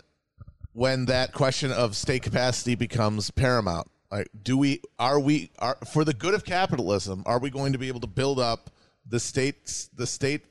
[0.74, 3.88] when that question of state capacity becomes paramount.
[4.12, 7.24] Like, do we are we are for the good of capitalism?
[7.26, 8.72] Are we going to be able to build up
[9.08, 10.46] the states, the state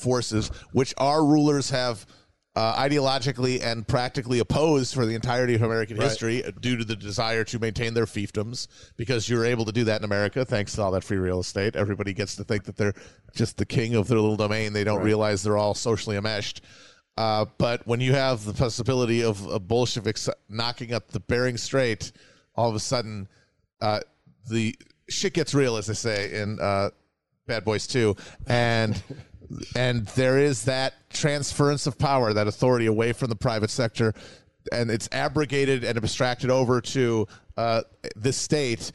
[0.00, 2.06] forces, which our rulers have
[2.56, 6.94] uh, ideologically and practically opposed for the entirety of American history uh, due to the
[6.94, 8.68] desire to maintain their fiefdoms?
[8.96, 11.74] Because you're able to do that in America thanks to all that free real estate.
[11.74, 12.94] Everybody gets to think that they're
[13.34, 14.72] just the king of their little domain.
[14.72, 16.62] They don't realize they're all socially enmeshed.
[17.16, 22.12] Uh, but when you have the possibility of, of Bolsheviks knocking up the Bering Strait,
[22.56, 23.28] all of a sudden,
[23.80, 24.00] uh,
[24.48, 24.76] the
[25.08, 26.90] shit gets real, as they say in uh,
[27.46, 29.00] Bad Boys Two, and
[29.76, 34.14] and there is that transference of power, that authority away from the private sector,
[34.72, 37.26] and it's abrogated and abstracted over to
[37.56, 37.82] uh,
[38.16, 38.92] the state.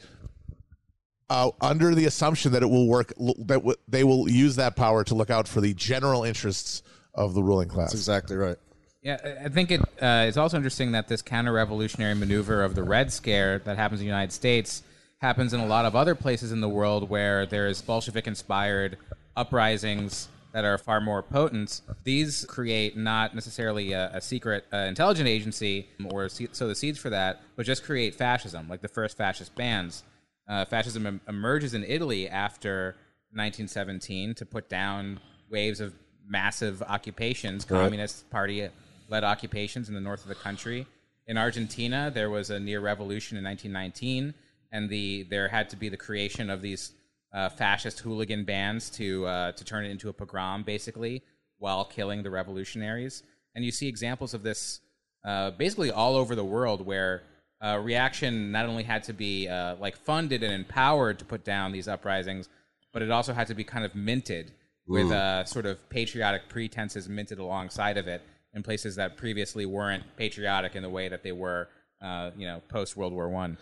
[1.28, 5.04] Uh, under the assumption that it will work, that w- they will use that power
[5.04, 6.82] to look out for the general interests
[7.14, 7.92] of the ruling class.
[7.92, 8.56] That's exactly right.
[9.00, 12.82] Yeah, I- I think it uh, it's also interesting that this counter-revolutionary maneuver of the
[12.82, 14.82] Red Scare that happens in the United States
[15.20, 18.96] happens in a lot of other places in the world where there's Bolshevik-inspired
[19.36, 21.80] uprisings that are far more potent.
[22.04, 26.98] These create not necessarily a, a secret uh, intelligence agency or se- sow the seeds
[26.98, 30.02] for that, but just create fascism, like the first fascist bands.
[30.48, 32.96] Uh, fascism em- emerges in Italy after
[33.32, 35.94] 1917 to put down waves of
[36.26, 38.68] massive occupations, communist party
[39.08, 40.86] led occupations in the north of the country.
[41.26, 44.34] In Argentina, there was a near revolution in 1919
[44.72, 46.92] and the there had to be the creation of these
[47.32, 51.22] uh, fascist hooligan bands to uh, to turn it into a pogrom, basically,
[51.58, 53.22] while killing the revolutionaries.
[53.54, 54.80] And you see examples of this
[55.24, 57.22] uh, basically all over the world, where
[57.62, 61.72] uh, reaction not only had to be uh, like funded and empowered to put down
[61.72, 62.48] these uprisings,
[62.92, 64.52] but it also had to be kind of minted
[64.86, 68.22] with uh, sort of patriotic pretenses minted alongside of it
[68.54, 71.68] in places that previously weren't patriotic in the way that they were,
[72.02, 73.56] uh, you know, post World War One.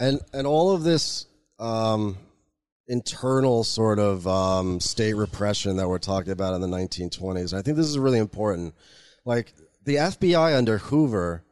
[0.00, 1.26] and and all of this
[1.60, 2.18] um,
[2.88, 7.56] internal sort of um, state repression that we're talking about in the 1920s.
[7.56, 8.74] I think this is really important.
[9.24, 11.42] Like the FBI under Hoover,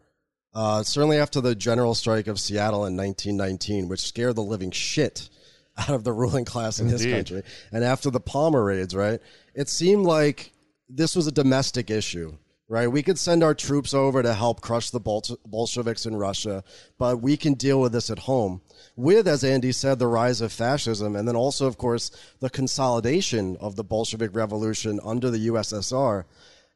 [0.55, 5.29] uh, certainly after the general strike of Seattle in 1919, which scared the living shit
[5.79, 7.15] out of the ruling class in this Indeed.
[7.15, 7.43] country,
[7.73, 9.21] and after the Palmer raids, right?
[9.55, 10.53] It seemed like
[10.89, 12.37] this was a domestic issue
[12.73, 12.89] right?
[12.89, 16.65] We could send our troops over to help crush the Bol- Bolsheviks in Russia,
[16.99, 18.63] but we can deal with this at home.
[18.97, 23.57] With, as Andy said, the rise of fascism, and then also, of course, the consolidation
[23.61, 26.25] of the Bolshevik Revolution under the USSR,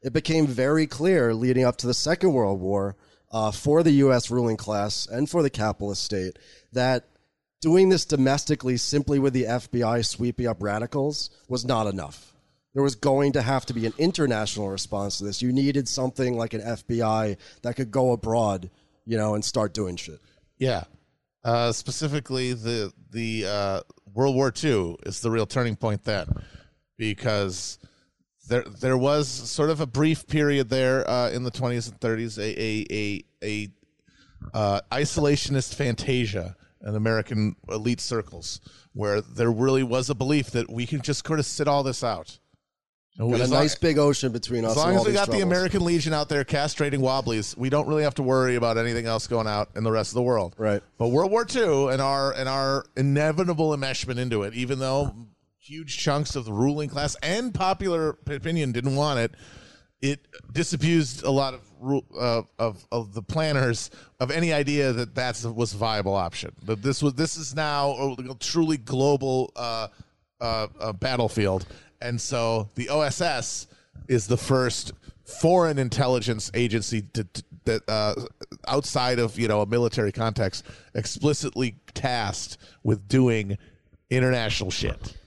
[0.01, 2.95] it became very clear leading up to the Second World War
[3.31, 4.31] uh, for the U.S.
[4.31, 6.37] ruling class and for the capitalist state
[6.73, 7.05] that
[7.61, 12.33] doing this domestically simply with the FBI sweeping up radicals was not enough
[12.77, 15.41] there was going to have to be an international response to this.
[15.41, 18.69] You needed something like an FBI that could go abroad,
[19.03, 20.19] you know, and start doing shit.
[20.59, 20.83] Yeah.
[21.47, 23.79] Uh, specifically, the the uh,
[24.13, 26.27] World War II is the real turning point then,
[26.97, 27.79] because
[28.49, 32.37] there there was sort of a brief period there uh, in the 20s and 30s,
[32.37, 33.69] a a a, a
[34.53, 38.59] uh, isolationist fantasia in American elite circles,
[38.91, 42.03] where there really was a belief that we can just sort of sit all this
[42.03, 42.39] out.
[43.19, 44.71] And a long- nice big ocean between us.
[44.71, 45.41] as long as we got the.
[45.41, 49.27] American Legion out there castrating wobblies, we don't really have to worry about anything else
[49.27, 50.55] going out in the rest of the world.
[50.57, 50.83] Right.
[50.97, 55.15] But World War II and our and our inevitable enmeshment into it, even though
[55.59, 59.31] huge chunks of the ruling class and popular opinion didn't want it,
[60.01, 65.43] it disabused a lot of uh, of of the planners of any idea that that
[65.55, 66.53] was a viable option.
[66.65, 69.87] That this was this is now a truly global uh,
[70.39, 71.65] uh, uh, battlefield,
[72.01, 73.67] and so the OSS
[74.07, 74.93] is the first
[75.25, 78.15] foreign intelligence agency to, to, that uh,
[78.67, 83.57] outside of you know a military context explicitly tasked with doing
[84.09, 85.17] international shit.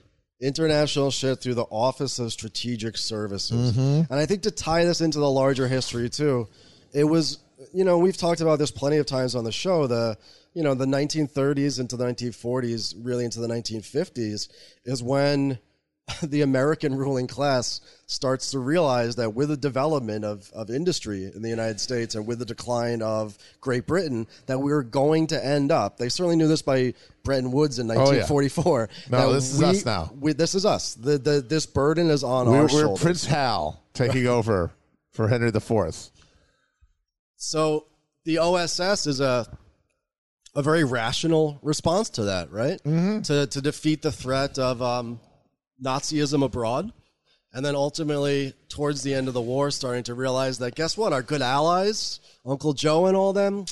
[0.41, 3.73] international shit through the Office of Strategic Services.
[3.73, 4.11] Mm-hmm.
[4.11, 6.47] And I think to tie this into the larger history too,
[6.93, 7.39] it was
[7.73, 9.87] you know we've talked about this plenty of times on the show.
[9.87, 10.17] The
[10.53, 14.49] you know the 1930s into the 1940s, really into the 1950s,
[14.83, 15.59] is when
[16.23, 21.41] the American ruling class starts to realize that with the development of, of industry in
[21.41, 25.71] the United States and with the decline of Great Britain, that we're going to end
[25.71, 25.97] up.
[25.97, 27.99] They certainly knew this by Bretton Woods in Oh, yeah.
[28.25, 28.89] 1944.
[29.11, 30.11] No, this is us now.
[30.19, 30.95] we, this is us.
[30.95, 33.01] The, the this burden is on We're, our we're shoulders.
[33.03, 34.71] Prince Hal taking over
[35.11, 36.11] for Henry IV.
[37.35, 37.85] so
[38.25, 39.45] the OSS is a
[40.53, 42.81] a very rational response to that, right?
[42.83, 43.21] Mm-hmm.
[43.21, 45.19] To to defeat the threat of um,
[45.83, 46.91] Nazism abroad,
[47.53, 51.13] and then ultimately towards the end of the war, starting to realize that guess what,
[51.13, 53.65] our good allies, Uncle Joe and all them,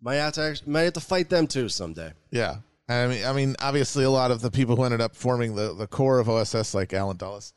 [0.00, 2.12] might have to might have to fight them too someday.
[2.30, 2.56] Yeah.
[2.88, 5.74] I mean, I mean, obviously, a lot of the people who ended up forming the,
[5.74, 7.52] the core of OSS, like Allen Dulles,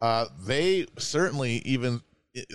[0.00, 2.02] uh, they certainly even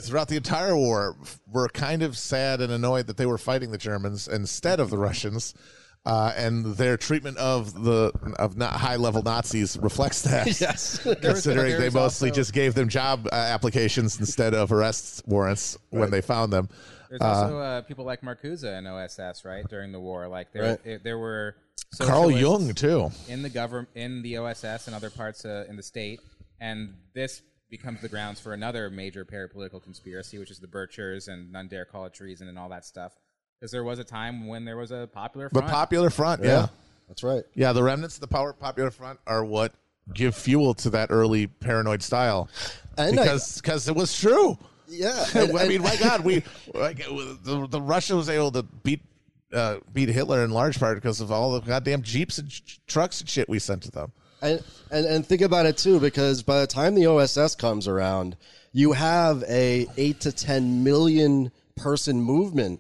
[0.02, 1.16] throughout the entire war
[1.48, 4.98] were kind of sad and annoyed that they were fighting the Germans instead of the
[4.98, 5.54] Russians.
[6.04, 10.48] Uh, and their treatment of the of not high level Nazis reflects that.
[10.62, 10.98] Yes.
[11.22, 16.10] considering they mostly also- just gave them job uh, applications instead of arrest warrants when
[16.10, 16.70] they found them.
[17.10, 19.68] There's also uh, people like Marcuse in OSS, right?
[19.68, 20.84] During the war, like there, Right.
[20.84, 21.56] there, there were
[22.00, 23.12] Carl Jung too.
[23.28, 26.22] in the government, in the OSS, and other parts uh, in the state,
[26.62, 31.52] and this becomes the grounds for another major parapolitical conspiracy, which is the Birchers and
[31.52, 33.12] none dare call it treason and all that stuff.
[33.62, 35.72] Because there was a time when there was a popular The front.
[35.72, 36.68] Popular Front, yeah.
[37.08, 37.44] That's right.
[37.54, 39.72] Yeah, the remnants of the Power Popular Front are what
[40.12, 42.50] give fuel to that early paranoid style.
[42.98, 44.58] And I- because because it was true.
[44.88, 45.26] Yeah.
[45.36, 46.42] I mean, and- my God, we
[46.74, 49.04] like the, the Russia was able to beat
[49.54, 53.22] uh, beat Hitler in large part because of all the goddamn jeeps and ch- trucks
[53.22, 54.12] and shit we sent to them.
[54.42, 58.38] And, and and think about it too, because by the time the OSS comes around,
[58.72, 62.80] you have a eight to ten million person movement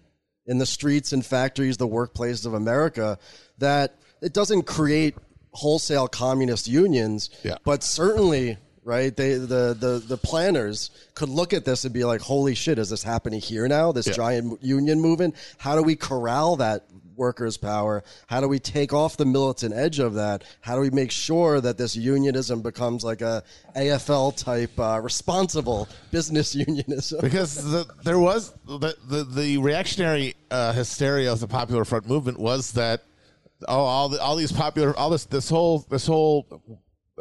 [0.52, 3.18] in the streets and factories, the workplaces of America.
[3.58, 5.16] That it doesn't create
[5.54, 7.56] wholesale communist unions, Yeah.
[7.64, 8.58] but certainly.
[8.84, 12.80] Right, they the, the the planners could look at this and be like, "Holy shit,
[12.80, 13.92] is this happening here now?
[13.92, 14.14] This Yeah.
[14.14, 15.36] giant union movement?
[15.60, 16.88] How do we corral that
[17.22, 18.04] workers' power?
[18.28, 20.44] How do we take off the militant edge of that?
[20.60, 23.44] How do we make sure that this unionism becomes like a
[23.76, 27.22] AFL type uh, responsible business unionism?
[27.22, 32.40] because the, there was the the, the reactionary uh, hysteria of the Popular Front movement
[32.40, 33.04] was that
[33.68, 36.48] oh all the, all these popular all this this whole this whole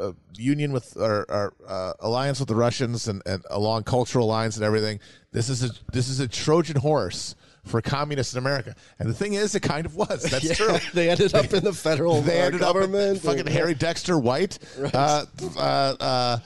[0.01, 4.65] uh, union with or, uh, alliance with the Russians and, and along cultural lines and
[4.65, 4.99] everything
[5.33, 7.35] this is a this is a Trojan horse
[7.65, 10.79] for communists in America and the thing is it kind of was that's Yeah, true
[10.95, 13.17] they ended up in the federal they uh, ended up government.
[13.17, 14.59] in fucking Harry Dexter White.
[14.95, 15.25] Uh,
[15.57, 15.61] uh,
[16.01, 16.39] uh,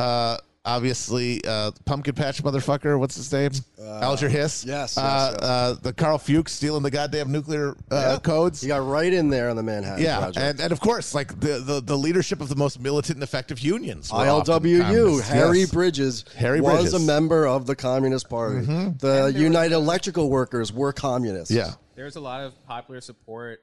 [0.00, 2.98] uh, obviously, uh, Pumpkin Patch motherfucker.
[2.98, 3.50] What's his name?
[3.80, 4.64] Alger Hiss.
[4.64, 5.42] Uh, yes, yes, Uh, yes.
[5.42, 8.60] Uh, the Carl Fuchs stealing the goddamn nuclear uh, codes.
[8.60, 10.38] He got right in there on the Manhattan Yeah, Project.
[10.38, 13.58] and, and of course, like the, the, the leadership of the most militant and effective
[13.60, 14.10] unions.
[14.10, 15.22] ILWU.
[15.22, 15.70] Harry Yes.
[15.72, 16.94] Bridges Harry was Bridges.
[16.94, 17.02] Mm-hmm.
[17.02, 18.60] a member of the Communist Party.
[18.64, 21.54] The United Electrical Workers were communists.
[21.54, 23.60] Yeah, There's a lot of popular support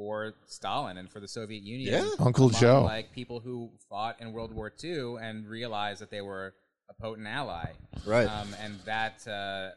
[0.00, 1.92] for Stalin and for the Soviet Union.
[1.92, 2.24] Yeah.
[2.24, 2.84] Uncle Joe.
[2.84, 6.54] like people who fought in World War II and realized that they were
[6.88, 7.66] a potent ally.
[8.06, 8.24] Right.
[8.26, 9.72] Um, and that, uh,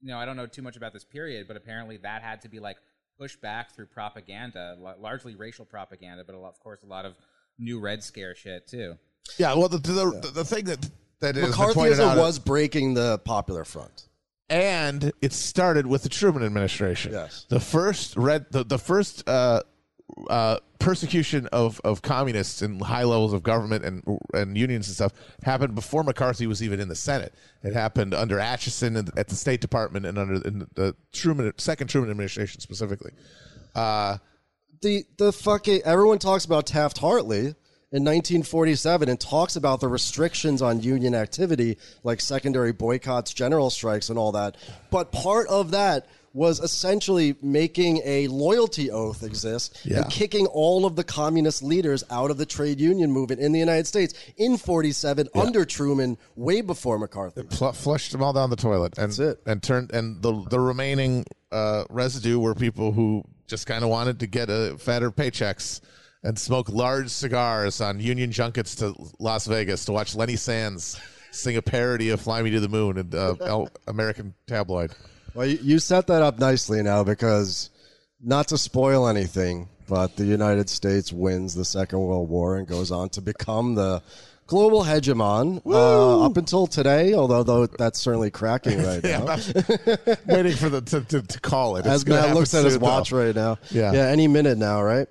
[0.00, 2.48] you know, I don't know too much about this period, but apparently that had to
[2.48, 2.76] be like
[3.20, 7.04] pushed back through propaganda, la- largely racial propaganda, but a lot, of course, a lot
[7.04, 7.14] of
[7.56, 8.96] new Red Scare shit too.
[9.38, 9.54] yeah.
[9.54, 10.90] Well, the the, the, the thing that
[11.20, 14.08] that is McCarthyism out was breaking the Popular Front.
[14.48, 17.12] And it started with the Truman administration.
[17.12, 17.46] Yes.
[17.48, 19.62] the first red, the, the first uh,
[20.30, 24.02] uh, persecution of, of communists in high levels of government and
[24.34, 27.34] and unions and stuff happened before McCarthy was even in the Senate.
[27.62, 32.10] It happened under Acheson at the State Department and under in the Truman second Truman
[32.10, 33.12] administration specifically.
[33.74, 34.18] Uh,
[34.80, 37.54] the the fucking everyone talks about Taft Hartley
[37.96, 44.10] in 1947 and talks about the restrictions on union activity like secondary boycotts, general strikes
[44.10, 44.56] and all that.
[44.90, 50.02] But part of that was essentially making a loyalty oath exist Yeah.
[50.02, 53.58] and kicking all of the communist leaders out of the trade union movement in the
[53.58, 57.44] United States in 47 under Truman way before McCarthy.
[57.44, 59.40] pl- flushed them all down the toilet and That's it.
[59.46, 64.20] and turned and the the remaining uh, residue were people who just kind of wanted
[64.20, 65.80] to get a fatter paychecks
[66.22, 71.00] and smoke large cigars on union junkets to Las Vegas to watch Lenny Sands
[71.30, 74.92] sing a parody of "Fly Me to the Moon" in uh, El- American tabloid.
[75.34, 77.70] Well, you, you set that up nicely now because,
[78.22, 82.90] not to spoil anything, but the United States wins the Second World War and goes
[82.90, 84.02] on to become the
[84.46, 87.12] global hegemon uh, up until today.
[87.12, 89.24] Although though that's certainly cracking right now.
[90.26, 91.80] Waiting for the to, to, to call it.
[91.80, 92.86] It's As Matt looks at his soon, though.
[92.88, 93.58] watch right now.
[93.70, 93.92] Yeah.
[93.92, 95.06] yeah, any minute now, right?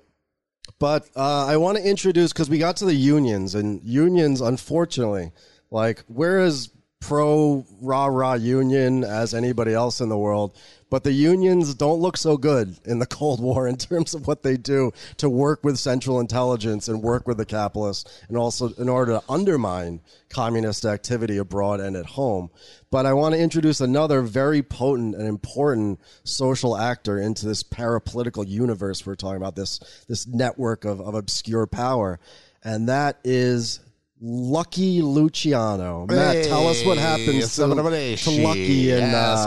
[0.78, 5.32] But uh, I want to introduce because we got to the unions and unions, unfortunately,
[5.70, 6.70] like we're as
[7.06, 10.58] pro rah rah union as anybody else in the world,
[10.90, 14.42] but the unions don't look so good in the Cold War in terms of what
[14.42, 18.88] they do to work with Central Intelligence and work with the capitalists, and also in
[18.88, 20.00] order to undermine
[20.30, 22.50] communist activity abroad and at home.
[22.90, 28.44] But I want to introduce another very potent and important social actor into this parapolitical
[28.48, 29.78] universe we're talking about, this,
[30.08, 32.18] this network of, of obscure power.
[32.64, 33.78] And that is
[34.20, 36.06] Lucky Luciano.
[36.06, 39.46] Matt, tell us what happens to, to Lucky in, uh.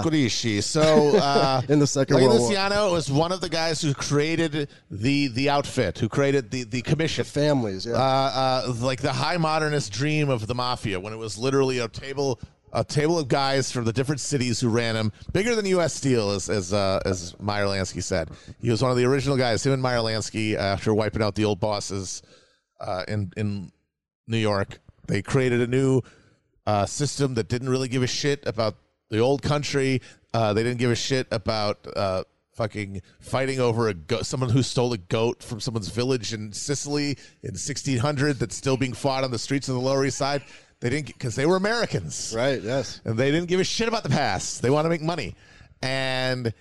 [0.61, 0.82] So
[1.17, 2.49] uh, in the Second Lucky World War.
[2.49, 6.84] Luciano was one of the guys who created the the outfit, who created the the
[6.84, 7.24] commission.
[7.26, 7.88] families.
[7.88, 7.93] Yeah.
[7.93, 11.88] uh, uh, like the high modernist dream of the mafia when it was literally a
[11.88, 12.39] table
[12.72, 15.95] a table of guys from the different cities who ran him bigger than U.S.
[15.95, 18.30] Steel as as uh, as Meyer Lansky said
[18.61, 21.45] he was one of the original guys him and Meyer Lansky after wiping out the
[21.45, 22.22] old bosses
[22.80, 23.72] uh, in in
[24.30, 26.01] New York they created a new
[26.65, 28.75] uh, system that didn't really give a shit about
[29.09, 30.01] the old country
[30.34, 32.23] uh, they didn't give a shit about uh,
[32.59, 37.11] fucking fighting over a go- someone who stole a goat from someone's village in Sicily
[37.41, 40.43] in 1600 that's still being fought on the streets of the Lower East Side.
[40.82, 42.99] They didn't because they were Americans, right, yes.
[43.05, 44.61] and they didn't give a shit about the past.
[44.61, 45.36] They want to make money,
[45.82, 46.53] and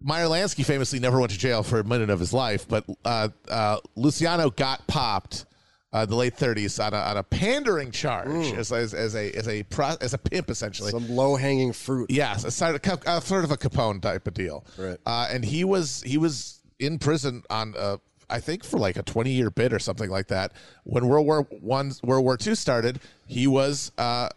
[0.00, 3.28] Meyer Lansky famously never went to jail for a minute of his life, but uh,
[3.48, 5.46] uh, Luciano got popped.
[5.92, 9.46] Uh, the late 30s on a, on a pandering charge as, as, as a as
[9.46, 12.10] a pro, as a pimp essentially Some low hanging fruit.
[12.10, 14.64] Yes, a sort of, a sort of a Capone type of deal.
[14.78, 14.96] Right.
[15.04, 17.98] Uh, and he was he was in prison on uh,
[18.30, 20.54] I think for like a twenty year bid or something like that.
[20.84, 24.30] When World War One World War Two started, he was uh,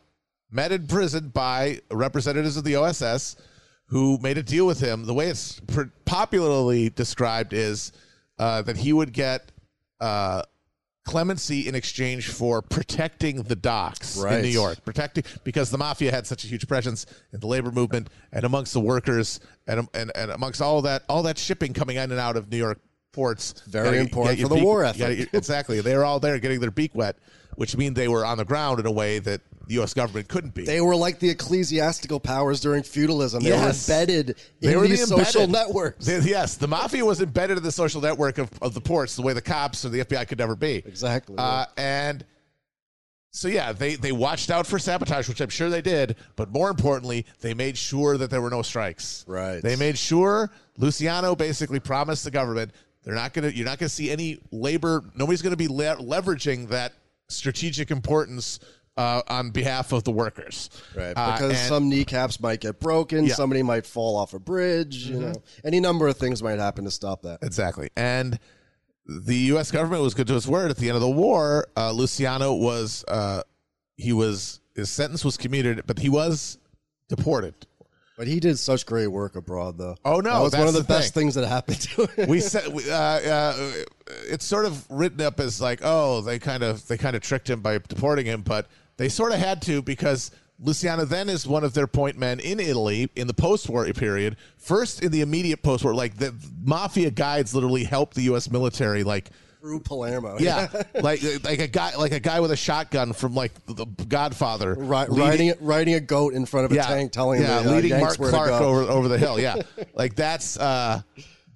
[0.52, 3.38] met in prison by representatives of the OSS
[3.86, 5.06] who made a deal with him.
[5.06, 7.94] The way it's pr- popularly described is
[8.40, 9.54] uh, that he would get.
[11.06, 16.26] Clemency in exchange for protecting the docks in New York, protecting because the mafia had
[16.26, 20.32] such a huge presence in the labor movement and amongst the workers and and, and
[20.32, 22.80] amongst all that all that shipping coming in and out of New York
[23.12, 23.54] ports.
[23.68, 25.30] Very Gotta important for the beak- war you gotta- effort.
[25.34, 27.18] exactly, they were all there getting their beak wet,
[27.56, 29.94] which means they were on the ground in a way that the U.S.
[29.94, 30.64] government couldn't be.
[30.66, 33.44] They were like the ecclesiastical powers during feudalism.
[33.44, 33.88] They Yes.
[33.88, 35.50] were embedded They in were the social embedded.
[35.68, 36.06] networks.
[36.06, 39.22] They- yes, the mafia was embedded in the social network of, of the ports the
[39.22, 40.76] way the cops or the FBI could never be.
[40.86, 41.36] Exactly.
[41.38, 42.26] Uh, and
[43.32, 46.16] so, yeah, they, they watched out for sabotage, which I'm sure they did.
[46.38, 49.26] But more importantly, they made sure that there were no strikes.
[49.28, 49.62] Right.
[49.62, 52.72] They made sure Luciano basically promised the government
[53.04, 55.68] they're not going to, you're not going to see any labor, nobody's going to be
[55.68, 56.94] le- leveraging that
[57.28, 58.60] strategic importance
[58.98, 60.70] uh, on behalf of the workers.
[60.96, 63.32] Right, Uh, because and- some kneecaps might get broken, Yeah.
[63.32, 63.36] Mm-hmm.
[63.36, 65.34] somebody might fall off a bridge, you know,
[65.64, 67.40] any number of things might happen to stop that.
[67.42, 67.90] Exactly.
[67.98, 68.40] And
[69.06, 69.70] the U.S.
[69.72, 70.72] government was good to its word.
[70.72, 73.44] At the end of the war, uh, Luciano was uh,
[73.98, 76.58] he was his sentence was commuted, but he was
[77.08, 77.54] deported.
[78.18, 79.98] But he did such great work abroad, though.
[80.06, 81.24] Oh, no, that was one of the, the best thing.
[81.24, 82.30] things that happened to him.
[82.30, 83.72] We said uh, uh,
[84.30, 87.50] it's sort of written up as like, oh, they kind of they kind of tricked
[87.50, 88.68] him by deporting him, but
[88.98, 92.60] they sort of had to because Luciano then is one of their point men in
[92.60, 94.38] Italy in the post-war period.
[94.58, 96.34] First in the immediate post-war, like the
[96.64, 98.50] mafia guides literally helped the U.S.
[98.50, 99.30] military, like
[99.60, 100.68] Through Palermo, Yeah,
[101.02, 105.18] like like a guy like a guy with a shotgun from like the Godfather, leading-
[105.18, 107.90] riding riding a goat in front of a yeah, tank, telling yeah, the uh, leading
[107.92, 109.38] Yanks Mark Clark over over the hill.
[109.46, 109.56] Yeah,
[109.94, 111.02] like that's uh,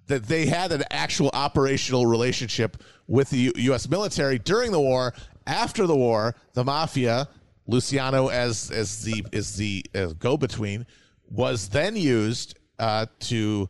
[0.07, 3.87] that they had an actual operational relationship with the U- U.S.
[3.89, 5.13] military during the war.
[5.49, 7.27] After the war, the mafia,
[7.65, 9.83] Luciano as as the is the
[10.19, 10.85] go between,
[11.27, 13.67] was then used uh, to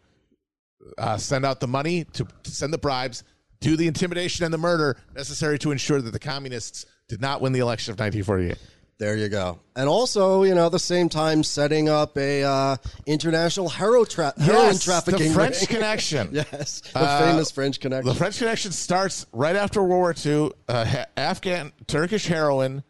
[0.98, 3.24] uh, send out the money to, to send the bribes,
[3.62, 7.54] do the intimidation and the murder necessary to ensure that the communists did not win
[7.54, 8.58] the election of 1948.
[9.00, 9.60] There you go.
[9.78, 12.76] And also, you know, at the same time, setting up a uh,
[13.06, 15.68] international hero tra- heroin Yes, trafficking the French ring.
[15.70, 16.30] connection.
[16.34, 18.10] yes, the Uh, famous French connection.
[18.12, 20.52] The French connection starts right after World War II.
[20.68, 22.84] Uh, ha- Afghan Turkish heroin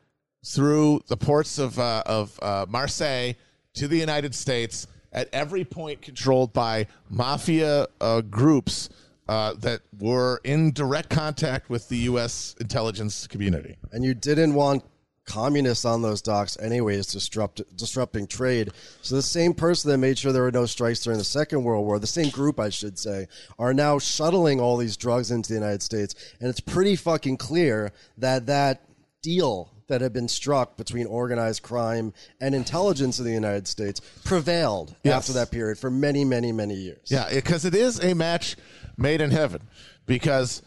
[0.43, 3.33] through the ports of uh, of uh, Marseille
[3.75, 8.89] to the United States at every point controlled by mafia uh, groups
[9.27, 12.55] uh, that were in direct contact with the U.S.
[12.59, 13.77] intelligence community.
[13.91, 14.83] and you didn't want
[15.29, 18.71] communists on those docks anyways disrupt disrupting trade
[19.01, 21.85] so the same person that made sure there were no strikes during the second world
[21.85, 23.27] war the same group i should say
[23.59, 27.91] are now shuttling all these drugs into the united states and it's pretty fucking clear
[28.17, 28.81] that that
[29.21, 32.11] deal that had been struck between organized crime
[32.41, 35.13] and intelligence in the united states prevailed Yes.
[35.15, 38.55] after that period for many many many years Yeah, because it is a match
[38.97, 39.61] made in heaven.
[40.05, 40.61] Because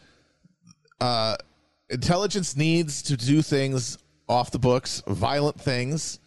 [1.00, 1.36] uh,
[1.90, 3.98] intelligence needs to do things
[4.28, 6.18] off the books, violent things,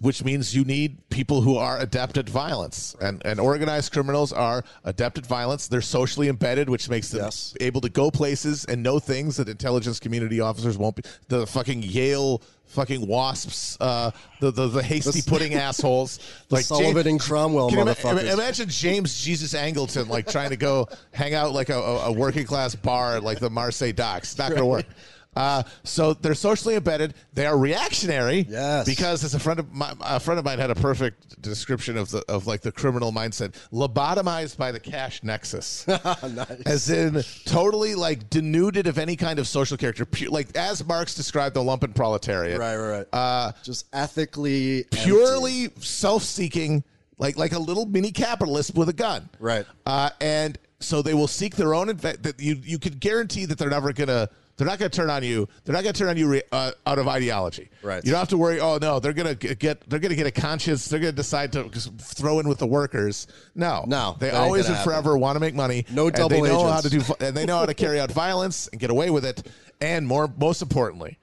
[0.00, 2.96] which means you need people who are adept at violence.
[3.00, 5.68] And, and organized criminals are adept at violence.
[5.68, 7.54] They're socially embedded, which makes them Yes.
[7.60, 11.02] able to go places and know things that intelligence community officers won't be.
[11.28, 16.20] The fucking Yale fucking wasps, uh, the, the, the hasty pudding assholes.
[16.48, 20.56] like Sullivan James- and Cromwell Can you ima- imagine James Jesus Angleton like trying to
[20.56, 24.38] go hang out like a, a, working class bar like the Marseille docks.
[24.38, 24.86] Not going to work.
[25.34, 27.14] Uh, so they're socially embedded.
[27.32, 28.44] They are reactionary.
[28.48, 28.84] Yes.
[28.86, 32.10] Because as a friend of my, a friend of mine had a perfect description of
[32.10, 35.86] the of like the criminal mindset, lobotomized by the cash nexus.
[36.66, 40.06] As in totally like denuded of any kind of social character.
[40.28, 42.58] Like as Marx described the lumpen proletariat.
[42.58, 44.98] right right right Uh, just ethically empty.
[45.04, 46.84] purely self-seeking,
[47.18, 49.28] like like a little mini capitalist with a gun.
[49.40, 49.64] Right.
[49.86, 51.88] Uh, and so they will seek their own.
[51.88, 54.28] Inve- that you you can guarantee that they're never gonna.
[54.56, 55.48] They're not going to turn on you.
[55.64, 57.70] They're not going to turn on you re- uh, out of ideology.
[57.82, 58.04] Right.
[58.04, 58.60] You don't have to worry.
[58.60, 59.88] Oh no, they're going to get.
[59.88, 60.86] They're going to get a conscience.
[60.86, 63.26] They're going to decide to throw in with the workers.
[63.54, 65.86] No, No, They always and forever want to make money.
[65.90, 67.02] No and double They know how to do.
[67.20, 69.46] And they know how to carry out violence and get away with it.
[69.80, 71.18] And more, most importantly,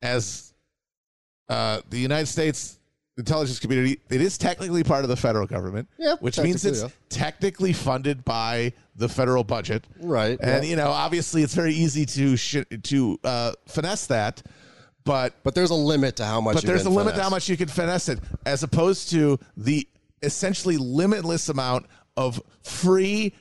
[0.00, 0.52] as
[1.48, 2.78] uh, the United States
[3.18, 7.08] intelligence community, it is technically part of the federal government, Yeah, which means it's technically,
[7.10, 10.70] technically funded by the federal budget, Right, And yeah.
[10.70, 14.42] you know, obviously, it's very easy to sh- to uh, finesse that,
[15.04, 16.54] but But there's a limit to how much.
[16.54, 19.38] but you there's a limit to how much you can finesse it, as opposed to
[19.56, 19.88] the
[20.22, 21.86] essentially limitless amount
[22.16, 23.32] of free,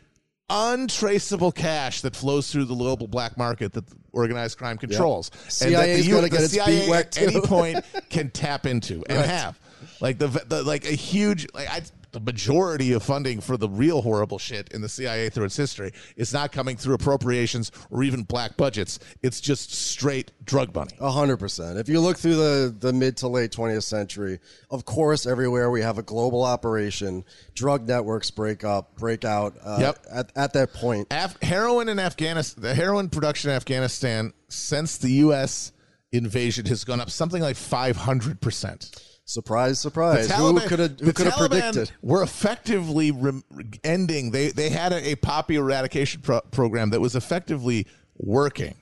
[0.50, 5.32] untraceable cash that flows through the global black market that organized crime controls.
[5.48, 9.26] CIA is U- gonna get its CIA at any point can tap into and Right.
[9.30, 9.60] have.
[10.00, 11.82] Like the, the like a huge like I
[12.12, 15.92] the majority of funding for the real horrible shit in the CIA through its history
[16.16, 19.00] is not coming through appropriations or even black budgets.
[19.22, 20.92] It's just straight drug money.
[21.00, 21.78] A hundred percent.
[21.78, 24.40] If you look through the, the mid to late 20th century,
[24.70, 27.24] of course, everywhere we have a global operation,
[27.56, 29.56] drug networks break up, break out.
[29.64, 30.06] Uh, Yep.
[30.12, 35.12] At, at that point, Af- heroin in Afghanistan, the heroin production in Afghanistan since the
[35.26, 35.72] U.S.
[36.12, 39.11] invasion has gone up something like 500%.
[39.26, 40.30] Surprise, surprise.
[40.32, 41.92] Who could have who could have Taliban predicted?
[42.02, 43.44] Were effectively rem-
[43.84, 44.32] ending.
[44.32, 48.76] They they had a, a poppy eradication pro- program that was effectively working.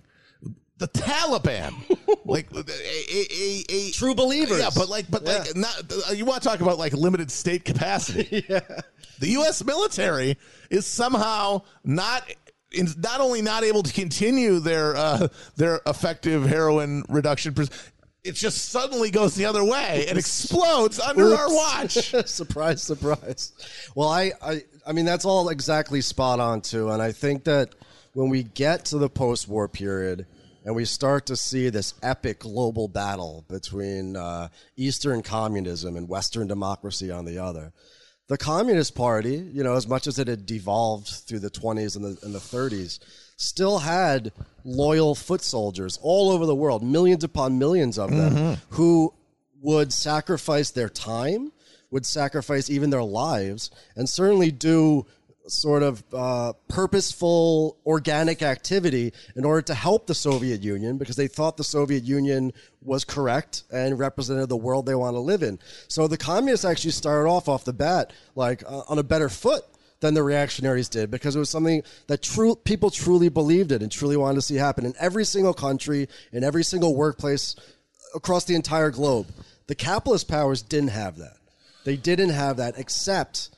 [0.77, 1.73] The Taliban,
[2.25, 4.59] like a, a, a, True believers.
[4.59, 5.83] yeah, but like, but like, not
[6.15, 8.45] you want to talk about like limited state capacity?
[8.49, 8.61] yeah.
[9.19, 9.63] The U.S.
[9.63, 10.37] military
[10.69, 12.23] is somehow not.
[12.97, 17.71] Not only not able to continue their uh, their effective heroin reduction, pres-
[18.29, 21.93] it just suddenly goes the other way and explodes under our watch.
[22.27, 23.53] surprise, surprise.
[23.95, 26.91] Well, I, I, I mean, that's all exactly spot on too.
[26.91, 27.73] And I think that
[28.13, 30.27] when we get to the post-war period
[30.63, 36.47] and we start to see this epic global battle between uh, Eastern communism and Western
[36.47, 37.73] democracy on the other,
[38.29, 42.05] the Communist Party, you know, as much as it had devolved through the 20s and
[42.05, 42.99] the, and the 30s,
[43.37, 44.31] still had
[44.63, 48.75] loyal foot soldiers all over the world, millions upon millions of them, mm-hmm.
[48.75, 49.11] who
[49.61, 51.51] would sacrifice their time,
[51.89, 55.07] would sacrifice even their lives, and certainly do
[55.51, 61.27] sort of uh, purposeful organic activity in order to help the Soviet Union because they
[61.27, 65.59] thought the Soviet Union was correct and represented the world they want to live in.
[65.87, 69.63] So the communists actually started off off the bat like uh, on a better foot
[69.99, 73.91] than the reactionaries did because it was something that true people truly believed in and
[73.91, 77.55] truly wanted to see happen in every single country, in every single workplace
[78.15, 79.27] across the entire globe.
[79.67, 81.37] The capitalist powers didn't have that.
[81.83, 83.49] They didn't have that except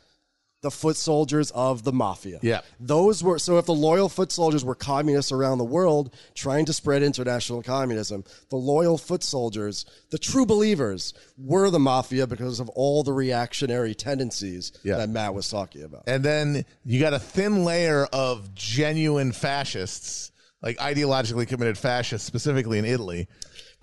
[0.61, 2.39] the foot soldiers of the mafia.
[2.41, 2.61] Yeah.
[2.79, 6.73] Those were so if the loyal foot soldiers were communists around the world trying to
[6.73, 12.69] spread international communism, the loyal foot soldiers, the true believers, were the mafia because of
[12.69, 14.97] all the reactionary tendencies Yeah.
[14.97, 16.03] that Matt was talking about.
[16.05, 20.31] And then you got a thin layer of genuine fascists,
[20.61, 23.27] like ideologically committed fascists, specifically in Italy.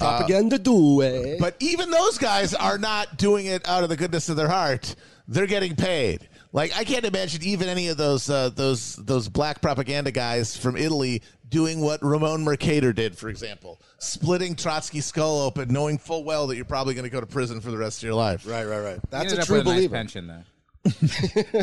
[0.01, 1.41] Uh, Propaganda do it.
[1.41, 4.95] But even those guys are not doing it out of the goodness of their heart.
[5.27, 6.29] They're getting paid.
[6.53, 10.77] Like I can't imagine even any of those uh, those those black propaganda guys from
[10.77, 16.47] Italy doing what Ramon Mercader did, for example, splitting Trotsky's skull open, knowing full well
[16.47, 18.47] that you're probably going to go to prison for the rest of your life.
[18.47, 18.95] Right, right, right.
[18.97, 19.95] He That's ended a up true with a nice believer.
[19.95, 21.63] pension though.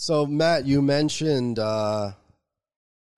[0.00, 2.12] So, Matt, you mentioned uh,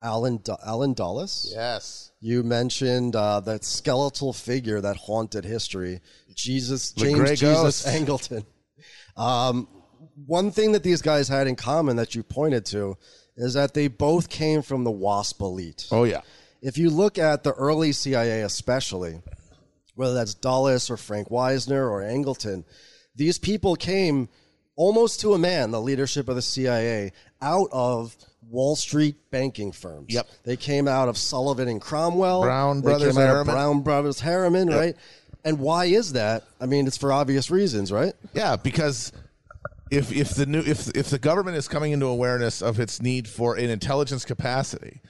[0.02, 1.52] Alan Du- Allen Dulles.
[1.54, 2.10] Yes.
[2.20, 6.00] You mentioned uh, that skeletal figure that haunted history,
[6.34, 7.86] Jesus James Jesus Ghost.
[7.86, 8.46] Angleton.
[9.14, 9.68] Um,
[10.26, 12.96] one thing that these guys had in common that you pointed to
[13.36, 15.86] is that they both came from the WASP elite.
[15.90, 16.20] Oh yeah.
[16.62, 19.22] If you look at the early CIA, especially,
[19.94, 22.64] whether that's Dulles or Frank Wisner or Angleton,
[23.14, 24.28] these people came
[24.76, 30.12] almost to a man, the leadership of the CIA, out of Wall Street banking firms.
[30.12, 30.28] Yep.
[30.44, 32.42] They came out of Sullivan and Cromwell.
[32.42, 33.54] Brown Brothers came out of Harriman.
[33.54, 34.96] Brown Brothers Harriman, right?
[35.44, 36.44] And why is that?
[36.60, 38.12] I mean, it's for obvious reasons, right?
[38.34, 39.12] Yeah, because
[39.90, 43.28] if if the new if if the government is coming into awareness of its need
[43.28, 45.00] for an intelligence capacity,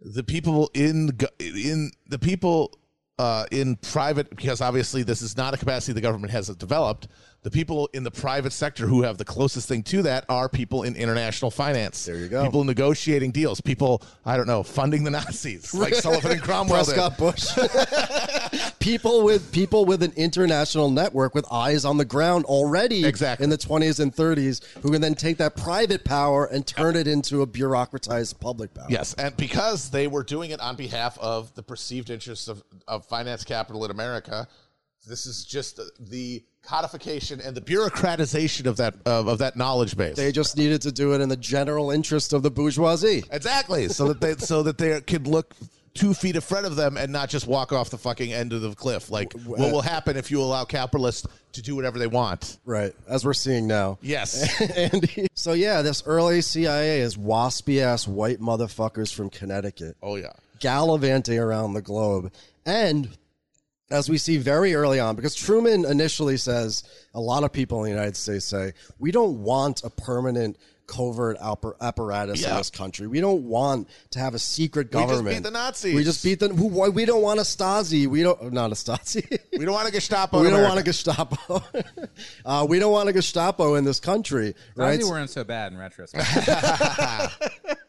[0.00, 1.10] the people in
[1.40, 2.78] in the people
[3.18, 7.08] uh, in private because obviously this is not a capacity the government has developed.
[7.44, 10.82] The people in the private sector who have the closest thing to that are people
[10.82, 12.04] in international finance.
[12.04, 12.44] There you go.
[12.44, 13.60] People negotiating deals.
[13.60, 16.84] People I don't know funding the Nazis like Sullivan and Cromwell.
[16.84, 16.94] did.
[16.94, 18.72] Prescott Bush.
[18.80, 23.44] people with people with an international network with eyes on the ground already Exactly.
[23.44, 27.06] in the 20s and 30s who can then take that private power and turn it
[27.06, 28.86] into a bureaucratized public power.
[28.88, 33.06] Yes, and because they were doing it on behalf of the perceived interests of, of
[33.06, 34.48] finance capital in America,
[35.08, 40.16] this is just the codification and the bureaucratization of that of, of that knowledge base.
[40.16, 43.24] They just needed to do it in the general interest of the bourgeoisie.
[43.30, 45.54] exactly, so that they so that they could look
[45.94, 48.62] two feet in front of them and not just walk off the fucking end of
[48.62, 49.10] the cliff.
[49.10, 52.58] Like what uh, will happen if you allow capitalists to do whatever they want?
[52.64, 53.98] Right, as we're seeing now.
[54.02, 59.96] Yes, and so yeah, this early CIA is waspy ass white motherfuckers from Connecticut.
[60.02, 62.32] oh yeah, gallivanting around the globe.
[62.66, 63.08] And
[63.90, 66.84] as we see very early on, because Truman initially says,
[67.14, 70.58] a lot of people in the United States say, we don't want a permanent
[70.88, 73.06] covert appa- apparatus in this country.
[73.06, 75.24] We don't want to have a secret government.
[75.24, 75.94] We just beat the Nazis.
[75.94, 76.48] We just beat the.
[76.48, 76.66] Who?
[76.66, 76.88] Why?
[76.88, 78.08] We don't want a Stasi.
[78.08, 78.52] We don't.
[78.52, 79.38] Not a Stasi.
[79.56, 80.40] We don't want a Gestapo.
[80.40, 80.68] we don't America.
[80.68, 81.62] want a Gestapo.
[82.44, 84.98] uh, we don't want a Gestapo in this country, right?
[84.98, 86.26] Nazi weren't so bad in retrospect.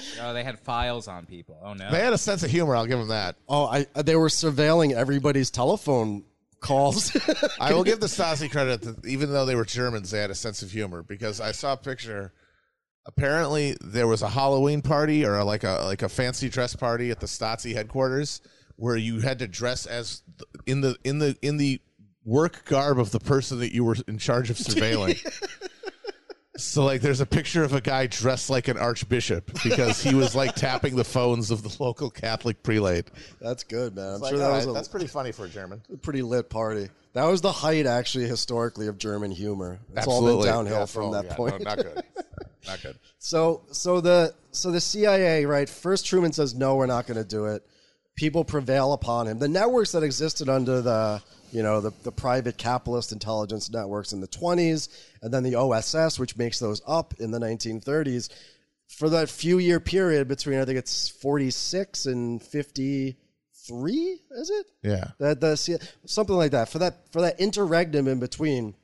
[0.20, 1.60] oh, they had files on people.
[1.62, 1.90] Oh no.
[1.90, 2.76] They had a sense of humor.
[2.76, 3.36] I'll give them that.
[3.48, 6.24] Oh, I uh, they were surveilling everybody's telephone
[6.60, 7.16] calls.
[7.60, 10.34] I will give the Stasi credit that even though they were Germans, they had a
[10.34, 12.32] sense of humor because I saw a picture.
[13.06, 17.20] Apparently, there was a Halloween party or like a like a fancy dress party at
[17.20, 18.40] the Stasi headquarters
[18.76, 21.80] where you had to dress as th- in the in the in the
[22.24, 25.18] work garb of the person that you were in charge of surveilling.
[26.58, 30.34] So like there's a picture of a guy dressed like an archbishop because he was
[30.34, 33.06] like tapping the phones of the local Catholic prelate.
[33.40, 34.14] that's good, man.
[34.14, 35.80] I'm Like, sure that all was right, a that's pretty funny for a German.
[36.02, 36.88] pretty lit party.
[37.14, 39.80] That was the height, actually, historically, of German humor.
[39.96, 41.58] It's all been downhill Yeah, from oh, that yeah, point.
[41.60, 42.02] No, not good.
[42.66, 42.98] Not good.
[43.18, 45.68] So so the so the CIA, right?
[45.68, 47.64] First Truman says no, we're not going to do it.
[48.18, 49.38] People prevail upon him.
[49.38, 54.20] The networks that existed under the you know the, the private capitalist intelligence networks in
[54.20, 54.88] the 20s
[55.22, 58.28] and then the OSS which makes those up in the 1930s
[58.88, 63.16] for that few year period between I think it's 46 and 53
[64.32, 64.66] is it?
[64.82, 65.10] Yeah.
[65.20, 65.56] That the
[66.04, 68.74] something like that for that for that interregnum in between.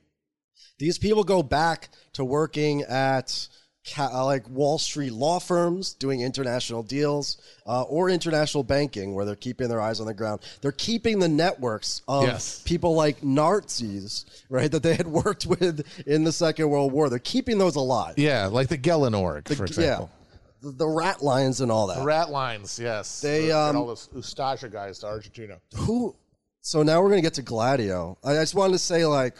[0.77, 3.47] These people go back to working at
[3.93, 9.25] ca- uh, like Wall Street law firms doing international deals uh, or international banking, where
[9.25, 10.41] they're keeping their eyes on the ground.
[10.61, 12.61] They're keeping the networks of Yes.
[12.65, 17.09] people like Nazis, right, that they had worked with in the Second World War.
[17.09, 18.15] They're keeping those alive.
[18.17, 20.09] Yeah, like the Gehlen org, for example.
[20.11, 21.99] Yeah, the, the rat lines and all that.
[21.99, 23.21] The Rat lines, yes.
[23.21, 25.59] They, um, all those Ustasha guys to Argentina.
[25.75, 26.15] who
[26.61, 29.35] so now we're going to get to gladio i I just wanted to say like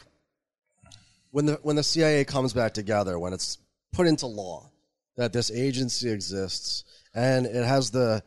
[1.31, 3.57] when the when the cia comes back together when it's
[3.95, 4.69] put into law
[5.15, 6.83] that this agency exists
[7.13, 8.21] and it has the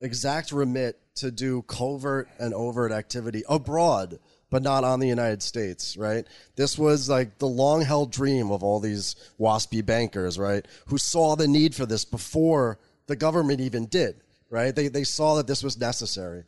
[0.00, 4.18] exact remit to do covert and overt activity abroad
[4.50, 6.26] but not on the united states right
[6.56, 11.36] this was like the long held dream of all these waspy bankers right who saw
[11.36, 12.78] the need for this before
[13.08, 14.16] the government even did
[14.48, 16.44] right they, they saw that this was necessary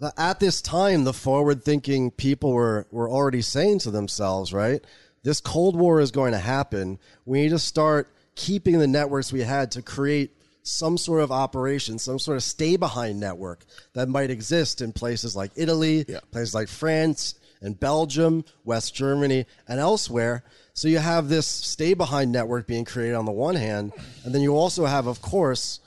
[0.00, 4.80] the- at this time, the forward thinking people were, were already saying to themselves, right?
[5.28, 6.98] This Cold War is going to happen.
[7.26, 10.30] We need to start keeping the networks we had to create
[10.62, 15.36] some sort of operation, some sort of stay behind network that might exist in places
[15.36, 20.44] like Italy, places like France and Belgium, West Germany, and elsewhere.
[20.72, 23.92] So you have this stay behind network being created on the one hand,
[24.24, 25.80] and then you also have, of course,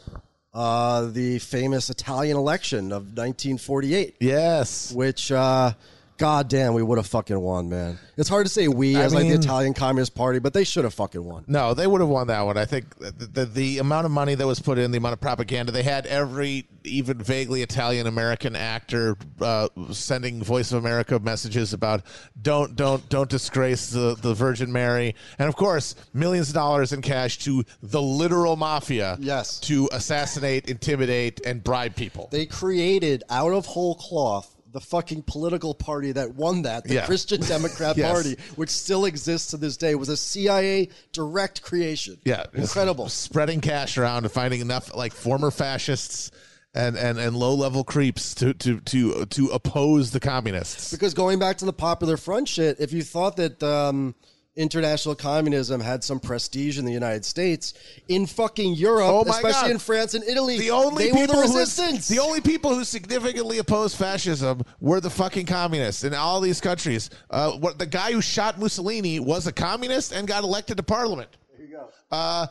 [0.54, 4.92] uh, the famous Italian election of 1948, Yes.
[4.92, 5.74] which, uh,
[6.22, 7.98] god damn, we would have fucking won, man.
[8.16, 10.84] It's hard to say we I as like the Italian Communist Party, but they should
[10.84, 11.44] have fucking won.
[11.48, 12.58] No, they would have won that one.
[12.58, 15.22] I think the, the, the amount of money that was put in, the amount of
[15.22, 21.74] propaganda they had, every even vaguely Italian American actor uh, sending Voice of America messages
[21.74, 22.04] about
[22.40, 27.02] don't don't don't disgrace the, the Virgin Mary, and of course millions of dollars in
[27.02, 29.18] cash to the literal mafia.
[29.20, 29.60] Yes.
[29.62, 32.30] to assassinate, intimidate, and bribe people.
[32.32, 37.06] They created out of whole cloth the fucking political party that won that, the Yeah.
[37.06, 38.12] Christian Democrat Yes.
[38.12, 42.18] Party, which still exists to this day, was a CIA direct creation.
[42.24, 43.10] Yeah, incredible.
[43.10, 46.32] Spreading cash around and finding enough like former fascists
[46.74, 50.92] and and, and low level creeps to to to to oppose the communists.
[50.92, 54.16] Because going back to the popular front shit, if you thought that um,
[54.56, 57.74] international communism had some prestige in the United States,
[58.10, 59.72] in fucking Europe, Oh especially God.
[59.72, 63.96] in France and Italy, The only people the who the only people who significantly opposed
[63.98, 67.10] fascism were the fucking communists in all these countries.
[67.30, 71.30] Uh, what the guy who shot Mussolini was a communist and got elected to parliament.
[71.58, 71.90] There you go.
[72.12, 72.48] Uh,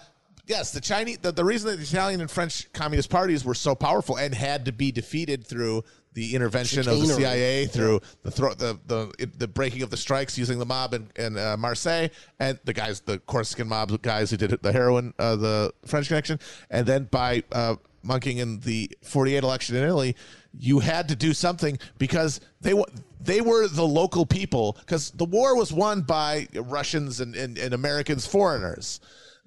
[0.46, 1.18] yes, the Chinese.
[1.18, 4.64] The, the reason that the Italian and French communist parties were so powerful and had
[4.64, 9.47] to be defeated through the intervention of the CIA, through the thro- the the the
[9.49, 12.09] breaking of the strikes using the mob in, in uh, Marseille,
[12.39, 16.39] and the guys, the Corsican mob guys who did the heroin, uh, the French connection,
[16.71, 20.17] and then by uh, monkeying in the '48 election in Italy.
[20.59, 22.87] You had to do something because they wa-
[23.21, 27.73] they were the local people because the war was won by Russians and, and, and
[27.73, 28.99] Americans, foreigners.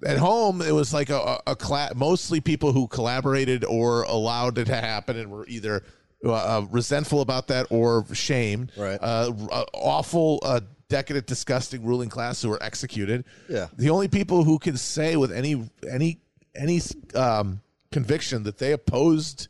[0.06, 4.56] At home it was like a, a, a cla- mostly people who collaborated or allowed
[4.56, 5.82] it to happen and were either
[6.24, 8.98] uh, uh, resentful about that or shamed Right.
[9.00, 13.68] uh, uh, awful uh, decadent disgusting ruling class who were executed Yeah.
[13.76, 16.20] the only people who can say with any any
[16.54, 16.80] any
[17.14, 17.60] um,
[17.90, 19.48] conviction that they opposed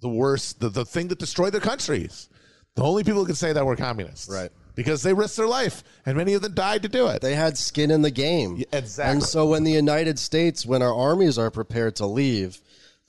[0.00, 2.28] the worst the, the thing that destroyed their countries
[2.74, 4.50] the only people who can say that were communists Right.
[4.74, 7.20] because they risked their life, and many of them died to do it.
[7.20, 8.56] They had skin in the game.
[8.56, 9.12] Yeah, exactly.
[9.12, 12.62] And so when the United States, when our armies are prepared to leave,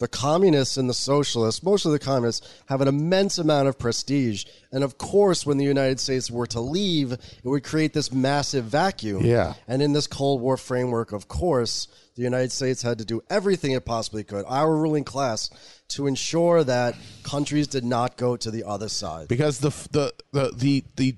[0.04, 4.44] the communists and the socialists, most of the communists, have an immense amount of prestige.
[4.74, 8.66] And of course, when the United States were to leave, it would create this massive
[8.66, 9.24] vacuum.
[9.24, 9.54] Yeah.
[9.66, 13.72] And in this Cold War framework, of course, the United States had to do everything
[13.72, 15.50] it possibly could, our ruling class,
[15.96, 19.30] to ensure that countries did not go to the other side.
[19.30, 21.16] because the the the the the,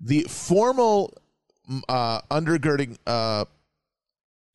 [0.00, 1.12] the formal
[1.90, 3.44] uh, undergirding uh,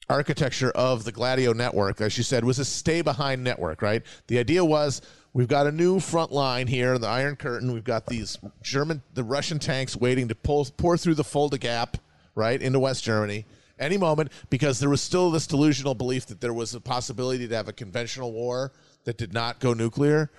[0.10, 3.82] architecture of the Gladio network, as you said, was a stay behind network.
[3.82, 4.04] Right.
[4.28, 5.02] The idea was
[5.34, 7.74] we've got a new front line here, the Iron Curtain.
[7.74, 11.98] We've got these German, the Russian tanks waiting to pull pour through the Fulda Gap,
[12.36, 13.46] right into West Germany.
[13.78, 17.56] Any moment, because there was still this delusional belief that there was a possibility to
[17.56, 18.74] have a conventional war
[19.06, 20.32] that did not go nuclear.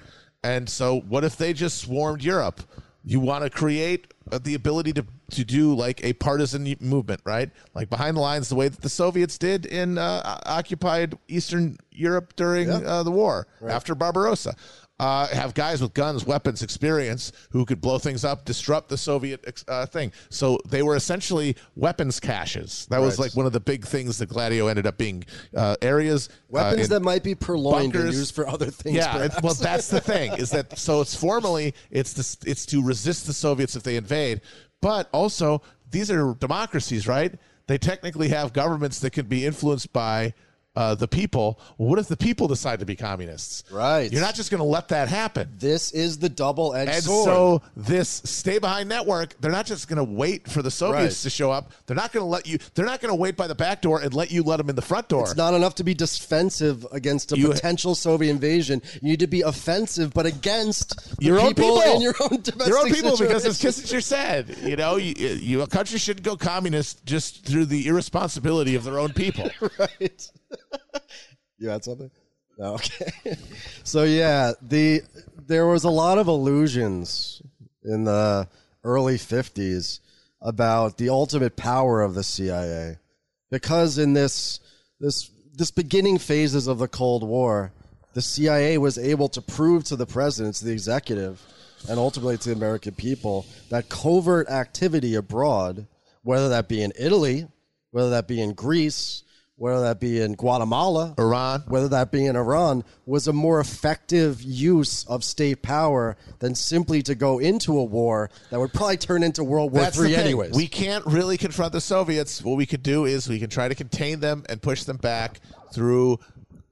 [0.42, 2.60] And so, what if they just swarmed Europe?
[3.02, 7.50] You want to create uh, the ability to, to do like a partisan movement, right?
[7.74, 12.34] Like behind the lines, the way that the Soviets did in uh, occupied Eastern Europe
[12.36, 14.54] during uh, the war after Barbarossa.
[15.00, 19.62] Uh, have guys with guns, weapons, experience who could blow things up, disrupt the Soviet
[19.66, 20.12] uh, thing.
[20.28, 22.86] So they were essentially weapons caches.
[22.90, 25.24] That was like one of the big things that Gladio ended up being
[25.56, 26.28] uh, areas.
[26.28, 28.94] uh, Weapons that might be purloined and used for other things.
[28.94, 32.82] yeah, it's, well, that's the thing is that so it's formally it's this, it's to
[32.82, 34.42] resist the Soviets if they invade,
[34.80, 37.34] but also these are democracies, right?
[37.66, 40.34] They technically have governments that can be influenced by
[40.76, 41.60] uh, the people.
[41.78, 43.64] Well, what if the people decide to be communists?
[43.72, 44.10] Right.
[44.12, 45.48] You're not just going to let that happen.
[45.58, 47.24] This is the double-edged And sword.
[47.24, 51.22] so this stay behind network, they're not just going to wait for the Soviets Right.
[51.24, 51.72] to show up.
[51.86, 52.58] They're not going to let you.
[52.74, 54.76] They're not going to wait by the back door and let you let them in
[54.76, 55.22] the front door.
[55.24, 58.80] It's not enough to be defensive against a You- potential Soviet invasion.
[59.02, 62.66] You need to be offensive, but against your own people, people in your own domestic
[62.68, 63.98] your own people because as situation.
[63.98, 68.76] Kissinger said, you know, you, you a country shouldn't go communist just through the irresponsibility
[68.76, 69.50] of their own people.
[69.78, 70.30] right.
[71.58, 72.10] You had something?
[72.58, 73.36] No, okay.
[73.84, 75.02] so yeah, the
[75.46, 77.42] there was a lot of illusions
[77.82, 78.48] in the
[78.84, 80.00] early '50s
[80.42, 82.98] about the ultimate power of the CIA,
[83.50, 84.60] because in this
[85.00, 87.72] this this beginning phases of the Cold War,
[88.14, 91.40] the CIA was able to prove to the president, to the executive,
[91.88, 95.86] and ultimately to the American people that covert activity abroad,
[96.22, 97.46] whether that be in Italy,
[97.90, 99.22] whether that be in Greece,
[99.60, 101.62] whether that be in Guatemala, Iran.
[101.68, 107.02] whether that be in Iran, was a more effective use of state power than simply
[107.02, 110.54] to go into a war that would probably turn into World War That's III anyways.
[110.54, 112.42] We can't really confront the Soviets.
[112.42, 115.40] What we could do is we can try to contain them and push them back
[115.74, 116.20] through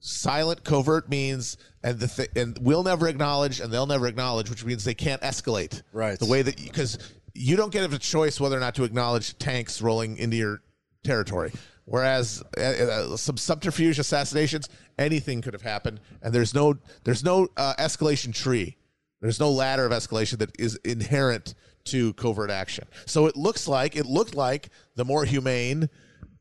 [0.01, 4.64] silent, covert means, and the th- and we'll never acknowledge, and they'll never acknowledge, which
[4.64, 5.82] means they can't escalate.
[5.93, 6.18] Right.
[6.18, 6.99] The way that because
[7.34, 10.62] you don't get a choice whether or not to acknowledge tanks rolling into your
[11.05, 11.53] territory.
[11.89, 14.68] Whereas uh, uh, some subterfuge assassinations,
[14.99, 18.76] anything could have happened, and there's no there's no uh, escalation tree.
[19.22, 22.86] There's no ladder of escalation that is inherent to covert action.
[23.07, 25.89] So it looks like it looked like the more humane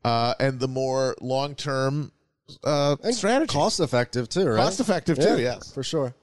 [0.04, 2.12] uh, and the more long term
[2.62, 4.56] uh, strategy, cost effective too, right?
[4.56, 5.72] Cost effective too, yes.
[5.72, 6.14] for sure.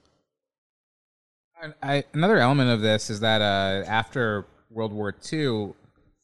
[1.60, 5.72] I, I, another element of this is that uh, after World War II,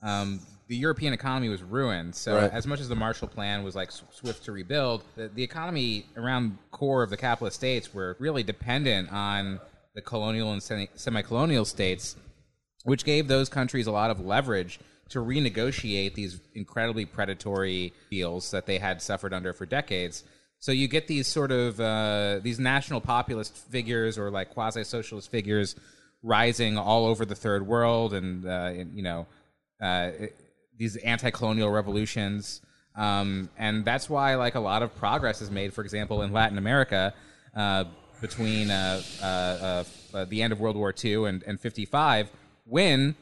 [0.03, 0.41] um,
[0.73, 2.15] the European economy was ruined.
[2.15, 2.51] So, Right.
[2.51, 6.57] as much as the Marshall Plan was like swift to rebuild, the, the economy around
[6.71, 9.61] core of the capitalist states were really dependent on
[9.95, 12.17] the colonial and semi- semi-colonial states,
[12.85, 18.65] which gave those countries a lot of leverage to renegotiate these incredibly predatory deals that
[18.65, 20.25] they had suffered under for decades.
[20.59, 25.77] So you get these sort of uh, these national populist figures or like quasi-socialist figures
[26.23, 29.27] rising all over the third world, and, uh, you know
[29.83, 30.11] uh,
[30.77, 32.61] these anti-colonial revolutions.
[32.95, 36.59] Um, and that's why like a lot of progress is made, for example, in Latin
[36.59, 37.15] America
[37.55, 37.85] uh,
[38.21, 42.31] between uh, uh, uh, uh, the end of World War II and, and 55,
[42.65, 43.15] when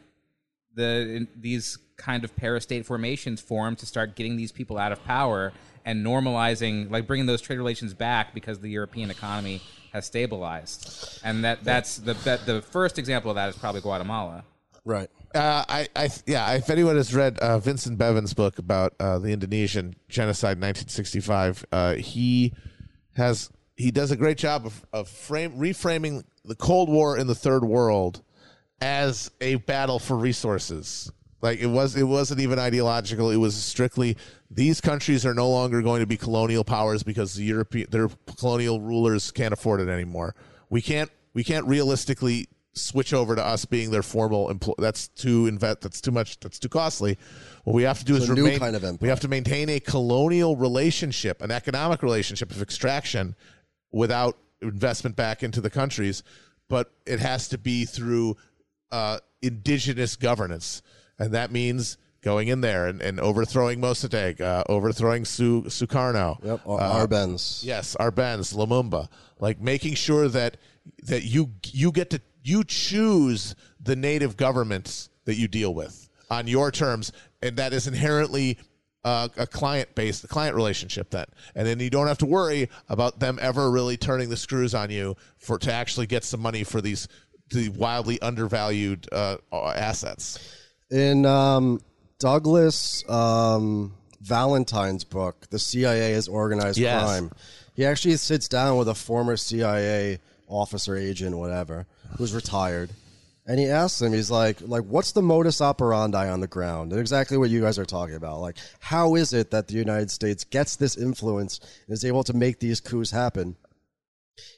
[0.74, 5.52] the these kind of parastate formations form to start getting these people out of power
[5.84, 9.60] and normalizing, like bringing those trade relations back because the European economy
[9.92, 11.20] has stabilized.
[11.24, 12.14] And that that's the
[12.46, 14.44] the first example of that is probably Guatemala.
[14.84, 15.08] Right.
[15.34, 16.52] Uh, I, I, yeah.
[16.52, 21.66] If anyone has read uh, Vincent Bevins's book about uh, the Indonesian genocide, in 1965,
[21.70, 22.52] uh, he
[23.16, 27.34] has he does a great job of, of frame reframing the Cold War in the
[27.34, 28.22] Third World
[28.80, 31.10] as a battle for resources.
[31.42, 33.30] Like it was, it wasn't even ideological.
[33.30, 34.16] It was strictly
[34.50, 38.80] these countries are no longer going to be colonial powers because the European their colonial
[38.80, 40.34] rulers can't afford it anymore.
[40.68, 44.74] We can't we can't realistically switch over to us being their formal employ.
[44.78, 45.80] That's too invest.
[45.80, 46.38] That's too much.
[46.40, 47.18] That's too costly.
[47.64, 48.58] What we have to do It's is remain.
[48.58, 53.34] kind of we have to maintain a colonial relationship, an economic relationship of extraction,
[53.92, 56.22] without investment back into the countries.
[56.68, 58.36] But it has to be through
[58.92, 60.82] uh, indigenous governance,
[61.18, 66.42] and that means going in there and, and overthrowing Mossadegh, uh, overthrowing Su- Sukarno.
[66.44, 67.64] Yep, uh, Arbenz.
[67.64, 69.08] Yes, Arbenz, Lumumba,
[69.40, 70.58] like making sure that
[71.04, 76.46] that you you get to you choose the native governments that you deal with on
[76.46, 77.12] your terms,
[77.42, 78.58] and that is inherently
[79.04, 81.10] uh, a client based, the client relationship.
[81.10, 84.74] Then, and then you don't have to worry about them ever really turning the screws
[84.74, 87.08] on you for to actually get some money for these
[87.50, 90.38] the wildly undervalued uh, assets.
[90.90, 91.80] In um,
[92.18, 97.02] Douglas um, Valentine's book, The CIA is Organized Yes.
[97.02, 97.30] Crime,
[97.74, 101.86] he actually sits down with a former CIA officer, agent, whatever,
[102.16, 102.90] who's retired.
[103.46, 106.92] And he asks him, he's like, like, what's the modus operandi on the ground?
[106.92, 108.40] And exactly what you guys are talking about.
[108.40, 112.32] Like, how is it that the United States gets this influence and is able to
[112.32, 113.56] make these coups happen?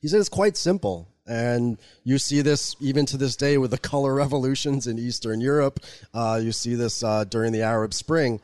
[0.00, 1.09] He said it's quite simple.
[1.26, 5.80] And you see this even to this day with the color revolutions in Eastern Europe.
[6.12, 8.40] Uh, you see this uh, during the Arab Spring.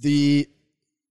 [0.00, 0.48] The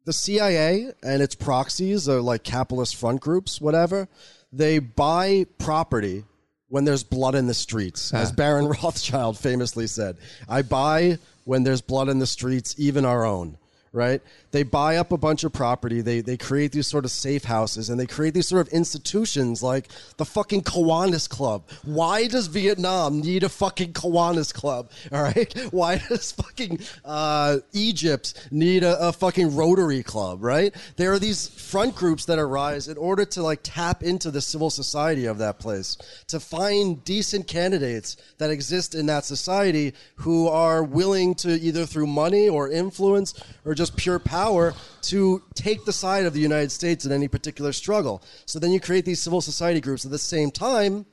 [0.05, 4.07] the CIA and its proxies are like capitalist front groups, whatever.
[4.53, 6.23] They buy property
[6.69, 8.17] when there's blood in the streets, ah.
[8.17, 10.17] as Baron Rothschild famously said.
[10.49, 13.57] I buy when there's blood in the streets, even our own.
[13.97, 14.21] Right?
[14.51, 16.01] They buy up a bunch of property.
[16.01, 19.63] They they create these sort of safe houses and they create these sort of institutions
[19.63, 19.87] like
[20.17, 21.63] the fucking Kiwanis Club.
[21.83, 24.91] Why does Vietnam need a fucking Kiwanis Club?
[25.11, 25.51] All right?
[25.71, 30.43] Why does fucking uh, Egypt need a, a fucking Rotary Club?
[30.43, 30.75] Right?
[30.95, 34.69] There are these front groups that arise in order to like tap into the civil
[34.69, 40.83] society of that place to find decent candidates that exist in that society who are
[40.83, 43.33] willing to either through money or influence
[43.65, 44.73] or just pure power
[45.03, 48.21] to take the side of the United States in any particular struggle.
[48.45, 51.05] So then you create these civil society groups at the same time.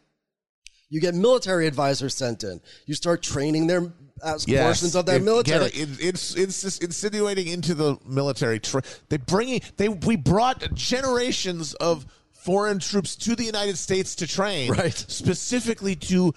[0.91, 2.61] You get military advisors sent in.
[2.87, 5.67] You start training their uh, as portions of their It- military.
[5.67, 5.75] it.
[5.77, 8.61] It- it's it's just insinuating into the military.
[8.61, 14.27] Tra- they bringing they we brought generations of foreign troops to the United States to
[14.27, 14.95] train, Right.
[14.95, 16.33] Specifically to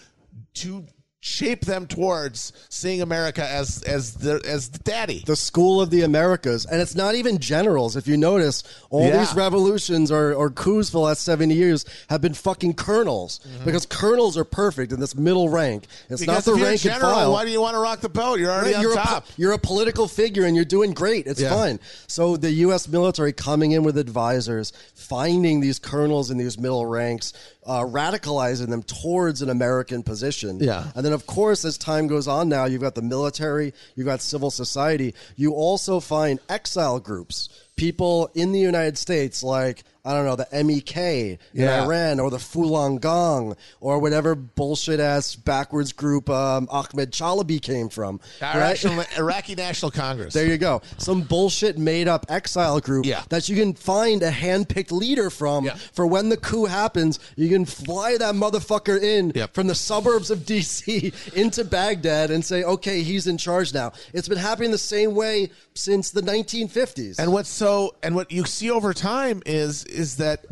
[0.56, 0.86] to
[1.20, 5.24] shape them towards seeing America as as the as the daddy.
[5.26, 7.96] the school of the Americas, and it's not even generals.
[7.96, 9.18] If you notice, all Yeah.
[9.20, 13.66] these revolutions or, or coups for the last seventy years have been fucking colonels mm-hmm.
[13.66, 15.86] because colonels are perfect in this middle rank.
[16.10, 17.32] It's because not the if you're a rank and general, file.
[17.34, 18.40] why do you want to rock the boat?
[18.40, 19.26] You're already Right, on you're, top.
[19.28, 21.26] A, you're a political figure and you're doing great.
[21.26, 21.50] It's Yeah.
[21.50, 21.80] fine.
[22.06, 22.88] So the U.S.
[22.88, 27.34] military coming in with advisors, finding these colonels in these middle ranks,
[27.68, 30.60] uh, radicalizing them towards an American position.
[30.60, 30.86] Yeah.
[30.96, 34.22] And then, of course, as time goes on now, you've got the military, you've got
[34.22, 35.14] civil society.
[35.36, 40.48] You also find exile groups, people in the United States like, I don't know, the
[40.64, 41.84] MEK in Yeah.
[41.84, 47.90] Iran or the Falun Gong or whatever bullshit ass backwards group um, Ahmed Chalabi came
[47.90, 48.20] from.
[48.42, 48.56] right?
[48.84, 50.34] Iraqi, Iraqi National Congress.
[50.34, 50.82] There you go.
[50.98, 53.24] Some bullshit made up exile group Yeah.
[53.30, 55.76] that you can find a handpicked leader from Yeah.
[55.94, 57.20] for when the coup happens.
[57.36, 59.54] You can fly that motherfucker in Yep.
[59.54, 63.92] from the suburbs of DC into Baghdad and say, okay, he's in charge now.
[64.14, 67.20] It's been happening the same way since the 1950s.
[67.20, 70.46] And what's so and what you see over time is is that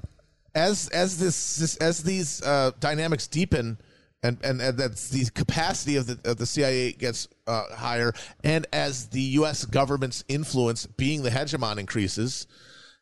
[0.53, 3.77] as as this, this as these uh, dynamics deepen
[4.23, 9.07] and and, and the capacity of the of the CIA gets uh, higher and as
[9.09, 12.47] the US government's influence being the hegemon increases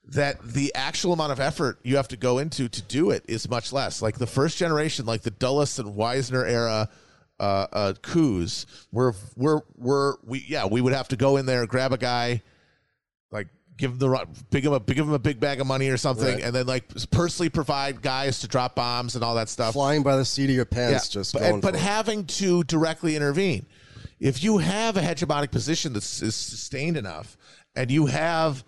[0.05, 3.49] that the actual amount of effort you have to go into to do it is
[3.49, 4.01] much less.
[4.01, 6.89] Like the first generation like the Dulles and Wisner era
[7.39, 11.65] uh, uh, coups were were were we yeah we would have to go in there
[11.65, 12.41] grab a guy
[13.31, 13.47] like
[13.77, 16.43] give him the big a give him a big bag of money or something, Right.
[16.43, 19.73] and then like personally provide guys to drop bombs and all that stuff.
[19.73, 23.15] Flying by the seat of your pants, Yeah, just but, going but having to directly
[23.15, 23.65] intervene.
[24.19, 27.35] If you have a hegemonic position that is sustained enough,
[27.75, 28.63] and you have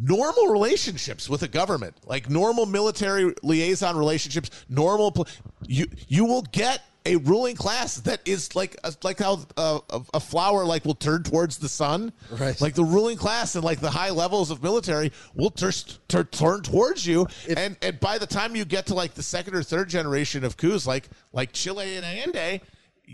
[0.00, 5.26] normal relationships with a government, like normal military liaison relationships, normal,
[5.66, 10.20] you you will get a ruling class that is like like how uh, a, a
[10.20, 12.60] flower like will turn towards the sun, Right.
[12.60, 15.72] Like the ruling class and like the high levels of military will tur-
[16.08, 17.26] tur- turn towards you,
[17.56, 20.56] and and by the time you get to like the second or third generation of
[20.56, 22.60] coups, like like Chile and Allende,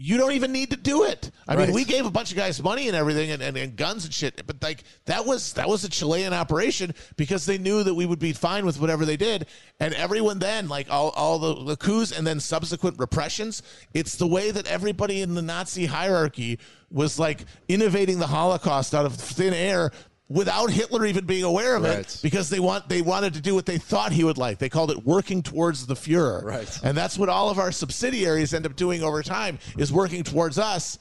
[0.01, 1.31] you don't even need to do it.
[1.47, 1.67] I Right.
[1.67, 4.15] mean, we gave a bunch of guys money and everything and, and, and guns and
[4.15, 8.07] shit, but like that was that was a Chilean operation because they knew that we
[8.07, 9.47] would be fine with whatever they did.
[9.81, 14.27] And everyone then, like all, all the, the coups and then subsequent repressions, it's the
[14.27, 16.59] way that everybody in the Nazi hierarchy
[16.91, 19.91] was like innovating the Holocaust out of thin air
[20.29, 22.01] without Hitler even being aware of Right.
[22.01, 24.59] it because they want they wanted to do what they thought he would like.
[24.59, 26.45] They called it working towards the Fuhrer.
[26.45, 26.79] Right.
[26.83, 30.59] And that's what all of our subsidiaries end up doing over time is working towards
[30.59, 30.99] us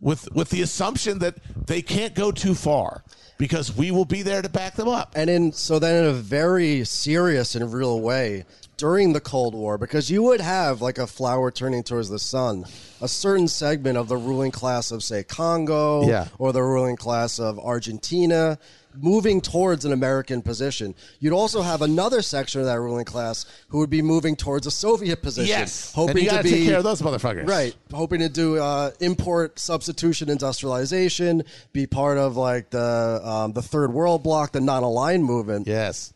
[0.00, 3.04] with with the assumption that they can't go too far
[3.36, 5.12] because we will be there to back them up.
[5.14, 8.44] And in so then in a very serious and real way
[8.80, 12.64] during the Cold War, because you would have like a flower turning towards the sun,
[13.02, 16.28] a certain segment of the ruling class of say Congo Yeah.
[16.38, 18.58] or the ruling class of Argentina
[18.98, 20.94] moving towards an American position.
[21.20, 24.70] You'd also have another section of that ruling class who would be moving towards a
[24.70, 25.48] Soviet position.
[25.48, 25.92] Yes.
[25.94, 27.46] Hoping and you to gotta be take care of those motherfuckers.
[27.46, 27.76] Right.
[27.92, 33.92] Hoping to do uh, import substitution industrialization, be part of like the um, the third
[33.92, 35.68] world bloc, the non-aligned movement.
[35.68, 36.12] Yes.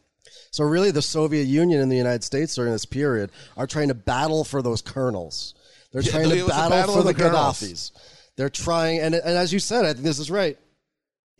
[0.54, 3.94] So really, the Soviet Union and the United States during this period are trying to
[3.94, 5.52] battle for those colonels.
[5.90, 7.24] They're Yeah, trying to battle, battle for the, the.
[7.24, 7.90] Gaddafis.
[8.36, 10.56] They're trying, and and as you said, I think this is right.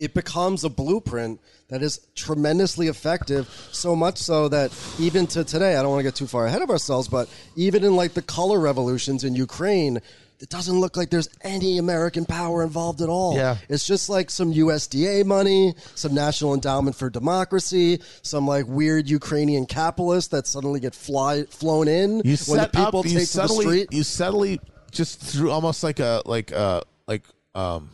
[0.01, 1.39] It becomes a blueprint
[1.69, 3.47] that is tremendously effective.
[3.71, 6.61] So much so that even to today, I don't want to get too far ahead
[6.61, 10.01] of ourselves, but even in like the color revolutions in Ukraine,
[10.39, 13.35] it doesn't look like there's any American power involved at all.
[13.35, 13.57] Yeah.
[13.69, 19.65] It's just like some USAID money, some National Endowment for Democracy, some like weird Ukrainian
[19.65, 23.37] capitalists that suddenly get fly flown in You when set the people up, take to
[23.37, 23.87] the street.
[23.91, 24.59] you subtly
[24.91, 27.23] just through almost like a like uh like
[27.53, 27.89] um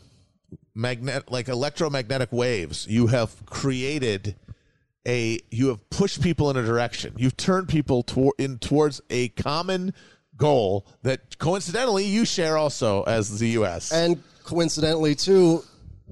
[0.74, 2.88] magnet like electromagnetic waves.
[2.88, 4.36] You have created
[5.08, 7.14] a you have pushed people in a direction.
[7.18, 9.94] You've turned people toward in towards a common
[10.42, 13.92] goal that coincidentally you share also as the U.S.
[13.94, 15.64] and coincidentally too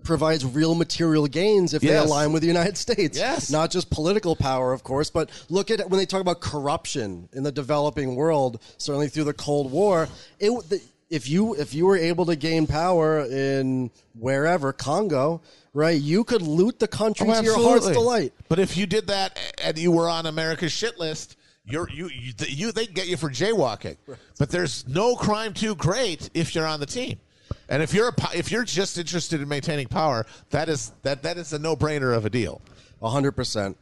[0.03, 3.17] provides real material gains if they align with the United States.
[3.17, 3.51] Yes.
[3.51, 7.43] Not just political power, of course, but look at when they talk about corruption in
[7.43, 10.07] the developing world, certainly through the Cold War.
[10.39, 15.41] It, the, if you if you were able to gain power in wherever Congo,
[15.73, 18.33] right, you could loot the country Oh, to your heart's delight.
[18.47, 21.35] But if you did that and you were on America's shit list,
[21.69, 23.97] you're you you, you they can get you for jaywalking.
[24.37, 27.19] But there's no crime too great if you're on the team.
[27.67, 31.37] And if you're a, if you're just interested in maintaining power, that is that that
[31.37, 32.61] is a no brainer of a deal.
[33.01, 33.77] A hundred percent.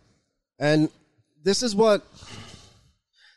[0.60, 0.90] And
[1.44, 2.06] this is what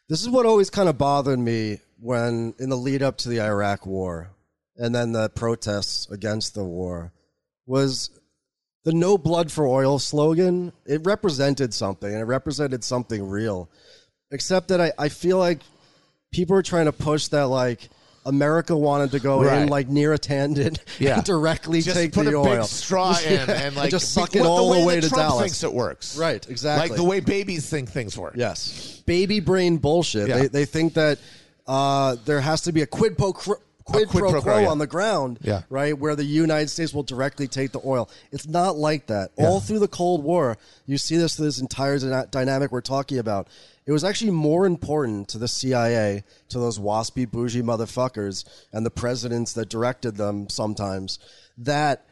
[0.09, 3.41] this is what always kind of bothered me when in the lead up to the
[3.41, 4.31] Iraq war
[4.77, 7.13] and then the protests against the war
[7.67, 8.11] was
[8.85, 10.73] the no blood for oil slogan.
[10.87, 13.69] It represented something and it represented something real.
[14.31, 15.59] Except that I, I feel like
[16.33, 17.89] people are trying to push that like
[18.27, 21.17] America wanted to go in like near a tangent Yeah.
[21.17, 22.57] and directly Just take put the a oil.
[22.59, 25.09] big straw in Yeah, and like just suck it what- all the way, that to
[25.09, 25.43] Trump Dallas.
[25.43, 26.17] thinks it works.
[26.19, 26.91] Right, exactly.
[26.91, 28.35] Like the way babies think things work.
[28.37, 29.03] Yes.
[29.07, 30.29] Baby brain bullshit.
[30.29, 30.39] Yeah.
[30.41, 31.19] They, they think that
[31.67, 33.53] uh, there has to be a quid pro, cr-
[33.85, 34.69] quid quid pro pro quo quo, yeah.
[34.69, 35.63] on the ground, Yeah.
[35.71, 38.09] right, where the United States will directly take the oil.
[38.33, 39.31] It's not like that.
[39.37, 43.49] All through the Cold War, you see this this entire dyna- dynamic we're talking about.
[43.91, 48.91] It was actually more important to the CIA, to those waspy bougie motherfuckers, and the
[48.91, 51.19] presidents that directed them sometimes,
[51.59, 52.07] that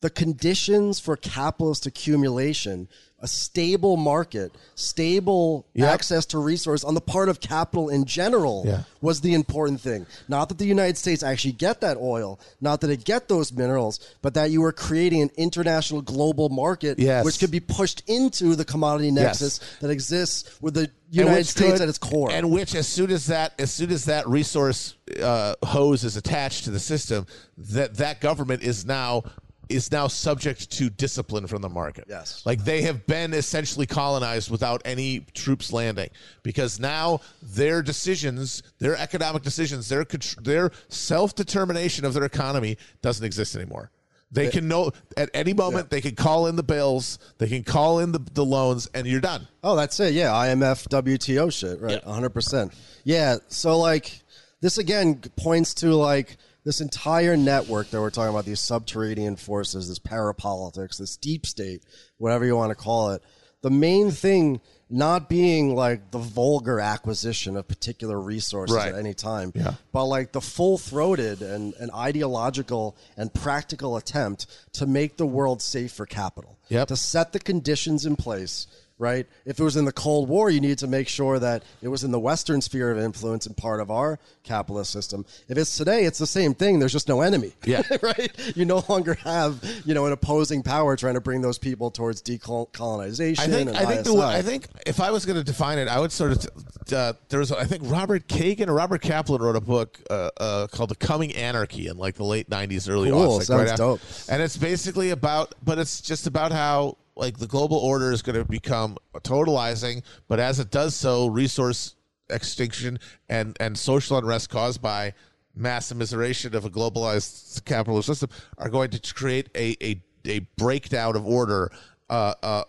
[0.00, 2.88] the conditions for capitalist accumulation,
[3.20, 5.88] a stable market, stable Yep.
[5.88, 8.82] access to resource on the part of capital in general Yeah.
[9.00, 10.04] was the important thing.
[10.28, 14.00] Not that the United States actually get that oil, not that it get those minerals,
[14.20, 17.24] but that you were creating an international global market Yes.
[17.24, 21.80] which could be pushed into the commodity nexus that exists with the United States could-
[21.82, 22.30] at its core.
[22.30, 26.64] and which as soon as that as soon as that resource uh, hose is attached
[26.64, 29.22] to the system, that that government is now
[29.68, 32.04] is now subject to discipline from the market.
[32.08, 32.42] Yes.
[32.46, 36.10] like they have been essentially colonized without any troops landing
[36.42, 40.06] because now their decisions, their economic decisions, their
[40.42, 43.90] their self determination of their economy doesn't exist anymore.
[44.32, 48.00] They can know at any moment they can call in the bills, they can call
[48.00, 49.46] in the, the loans, and you're done.
[49.62, 50.14] Oh, that's it.
[50.14, 52.02] Yeah, IMF, WTO shit, right?
[52.04, 52.12] Yeah.
[52.12, 52.74] 100%.
[53.04, 54.20] Yeah, so like
[54.60, 56.36] this again points to like
[56.66, 61.84] this entire network that we're talking about these subterranean forces, this parapolitics, this deep state,
[62.18, 63.22] whatever you want to call it.
[63.62, 64.60] The main thing
[64.90, 68.92] not being like the vulgar acquisition of particular resources Right.
[68.92, 69.74] at any time, Yeah.
[69.92, 75.62] but like the full throated and, and ideological and practical attempt to make the world
[75.62, 76.88] safe for capital Yep.
[76.88, 78.66] to set the conditions in place
[78.98, 79.26] right?
[79.44, 82.02] If it was in the Cold War, you needed to make sure that it was
[82.04, 85.26] in the Western sphere of influence and part of our capitalist system.
[85.48, 86.78] If it's today, it's the same thing.
[86.78, 87.52] There's just no enemy.
[87.66, 87.82] Yeah.
[88.00, 88.30] right?
[88.56, 92.22] You no longer have, you know, an opposing power trying to bring those people towards
[92.22, 93.40] decolonization.
[93.40, 95.98] I think I think the, I think if I was going to define it, I
[95.98, 99.60] would sort of uh, there was I think Robert Kagan or Robert Kaplan wrote a
[99.60, 103.38] book uh, uh, called "The Coming Anarchy" in like the late '90s, early Cool, aughts,
[103.38, 104.00] like sounds after- dope.
[104.28, 108.38] And it's basically about, but it's just about how like the global order is going
[108.38, 111.94] to become totalizing, but as it does so, resource
[112.28, 112.98] extinction
[113.28, 115.14] and and social unrest caused by
[115.54, 118.28] mass immiseration of a globalized capitalist system
[118.58, 121.70] are going to create a a, a breakdown of order
[122.10, 122.64] uh, uh,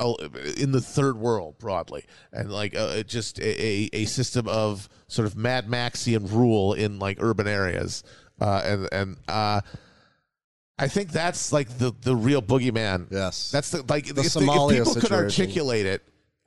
[0.00, 0.14] uh,
[0.56, 5.36] in the third world broadly, and like uh, just a, a system of sort of
[5.36, 8.02] Mad Maxian rule in like urban areas,
[8.40, 9.60] uh, and and uh,
[10.80, 13.06] I think that's like the the real boogeyman.
[13.10, 13.50] Yes.
[13.50, 16.02] that's the like The if, the- if people could articulate it.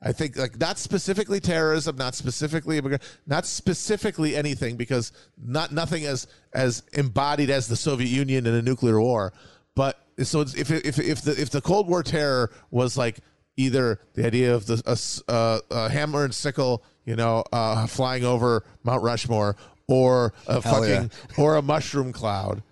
[0.06, 2.82] I think like not specifically terrorism, not specifically
[3.26, 5.12] not specifically anything because
[5.42, 9.32] not nothing as as embodied as the Soviet Union in a nuclear war.
[9.74, 13.18] But so it's, if if if the if the Cold War terror was like
[13.56, 14.82] either the idea of the
[15.28, 19.56] uh, a hammer and sickle, you know, uh, flying over Mount Rushmore,
[19.86, 22.62] or a Hell fucking or a mushroom cloud,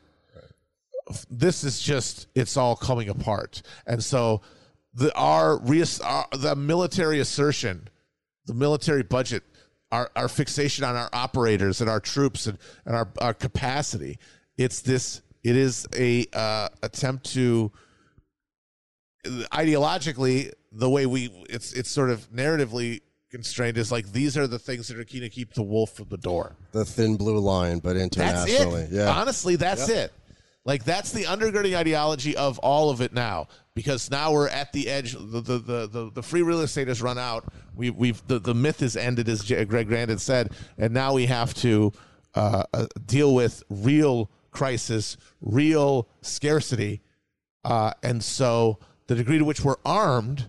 [1.30, 4.40] this is just it's all coming apart and so
[4.94, 5.60] the our,
[6.04, 7.88] our the military assertion
[8.46, 9.42] the military budget
[9.90, 14.18] our, our fixation on our operators and our troops and, and our, our capacity
[14.56, 17.72] it's this it is a uh, attempt to
[19.52, 24.58] ideologically the way we it's it's sort of narratively constrained is like these are the
[24.58, 27.78] things that are going to keep the wolf from the door the thin blue line,
[27.78, 28.88] but internationally.
[28.90, 29.10] Yeah.
[29.12, 30.12] Honestly, that's it.
[30.64, 34.88] Like that's the undergirding ideology of all of it now, because now we're at the
[34.88, 35.14] edge.
[35.14, 37.52] The the the, the, the free real estate has run out.
[37.74, 41.26] We we've the, the myth is ended, as J- Greg Grandin said, and now we
[41.26, 41.92] have to
[42.36, 47.00] uh, uh, deal with real crisis, real scarcity,
[47.64, 48.78] uh, and so
[49.08, 50.46] the degree to which we're armed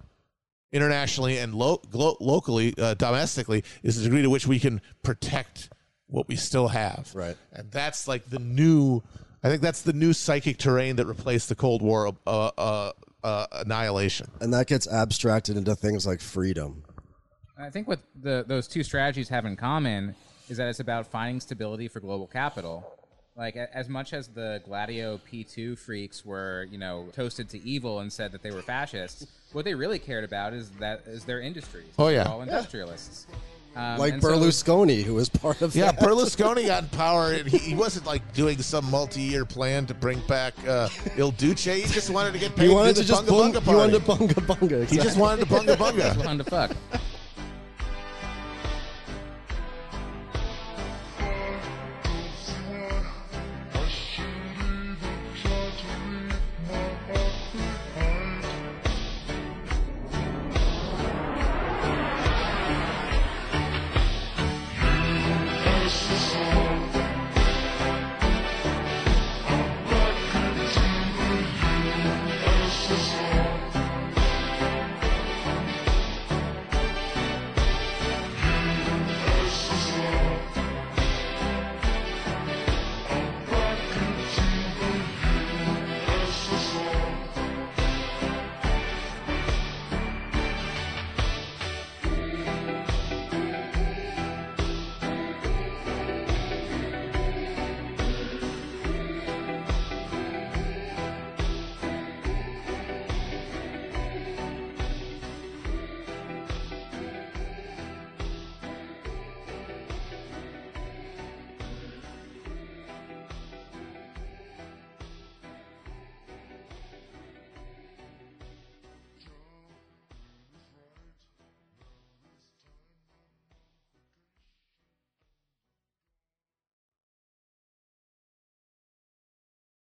[0.71, 5.69] internationally and lo- locally, uh, domestically, is the degree to which we can protect
[6.05, 7.09] what we still have.
[7.15, 7.35] Right.
[7.51, 9.01] And that's like the new.
[9.43, 12.91] I think that's the new psychic terrain that replaced the Cold War uh, uh,
[13.23, 14.31] uh, annihilation.
[14.39, 16.83] and that gets abstracted into things like freedom.
[17.57, 20.15] I think what the those two strategies have in common
[20.49, 22.89] is that it's about finding stability for global capital.
[23.35, 28.11] Like as much as the Gladio P2 freaks were, you know, toasted to evil and
[28.13, 31.87] said that they were fascists, what they really cared about is that is their industries.
[31.97, 32.23] Oh, yeah.
[32.23, 33.27] All industrialists.
[33.75, 35.99] Um, Like and so- Berlusconi, who was part of Yeah, that.
[35.99, 40.19] Berlusconi got in power, and he, he wasn't like doing some multi-year plan to bring
[40.27, 41.63] back uh, Il Duce.
[41.65, 42.69] He just wanted to get paid.
[42.69, 44.27] He wanted do to the just bunga bunga, bunga he wanted to party.
[44.27, 44.89] bunga bunga.
[44.89, 46.23] He just wanted to bunga bunga.
[46.23, 46.71] Fun to fuck.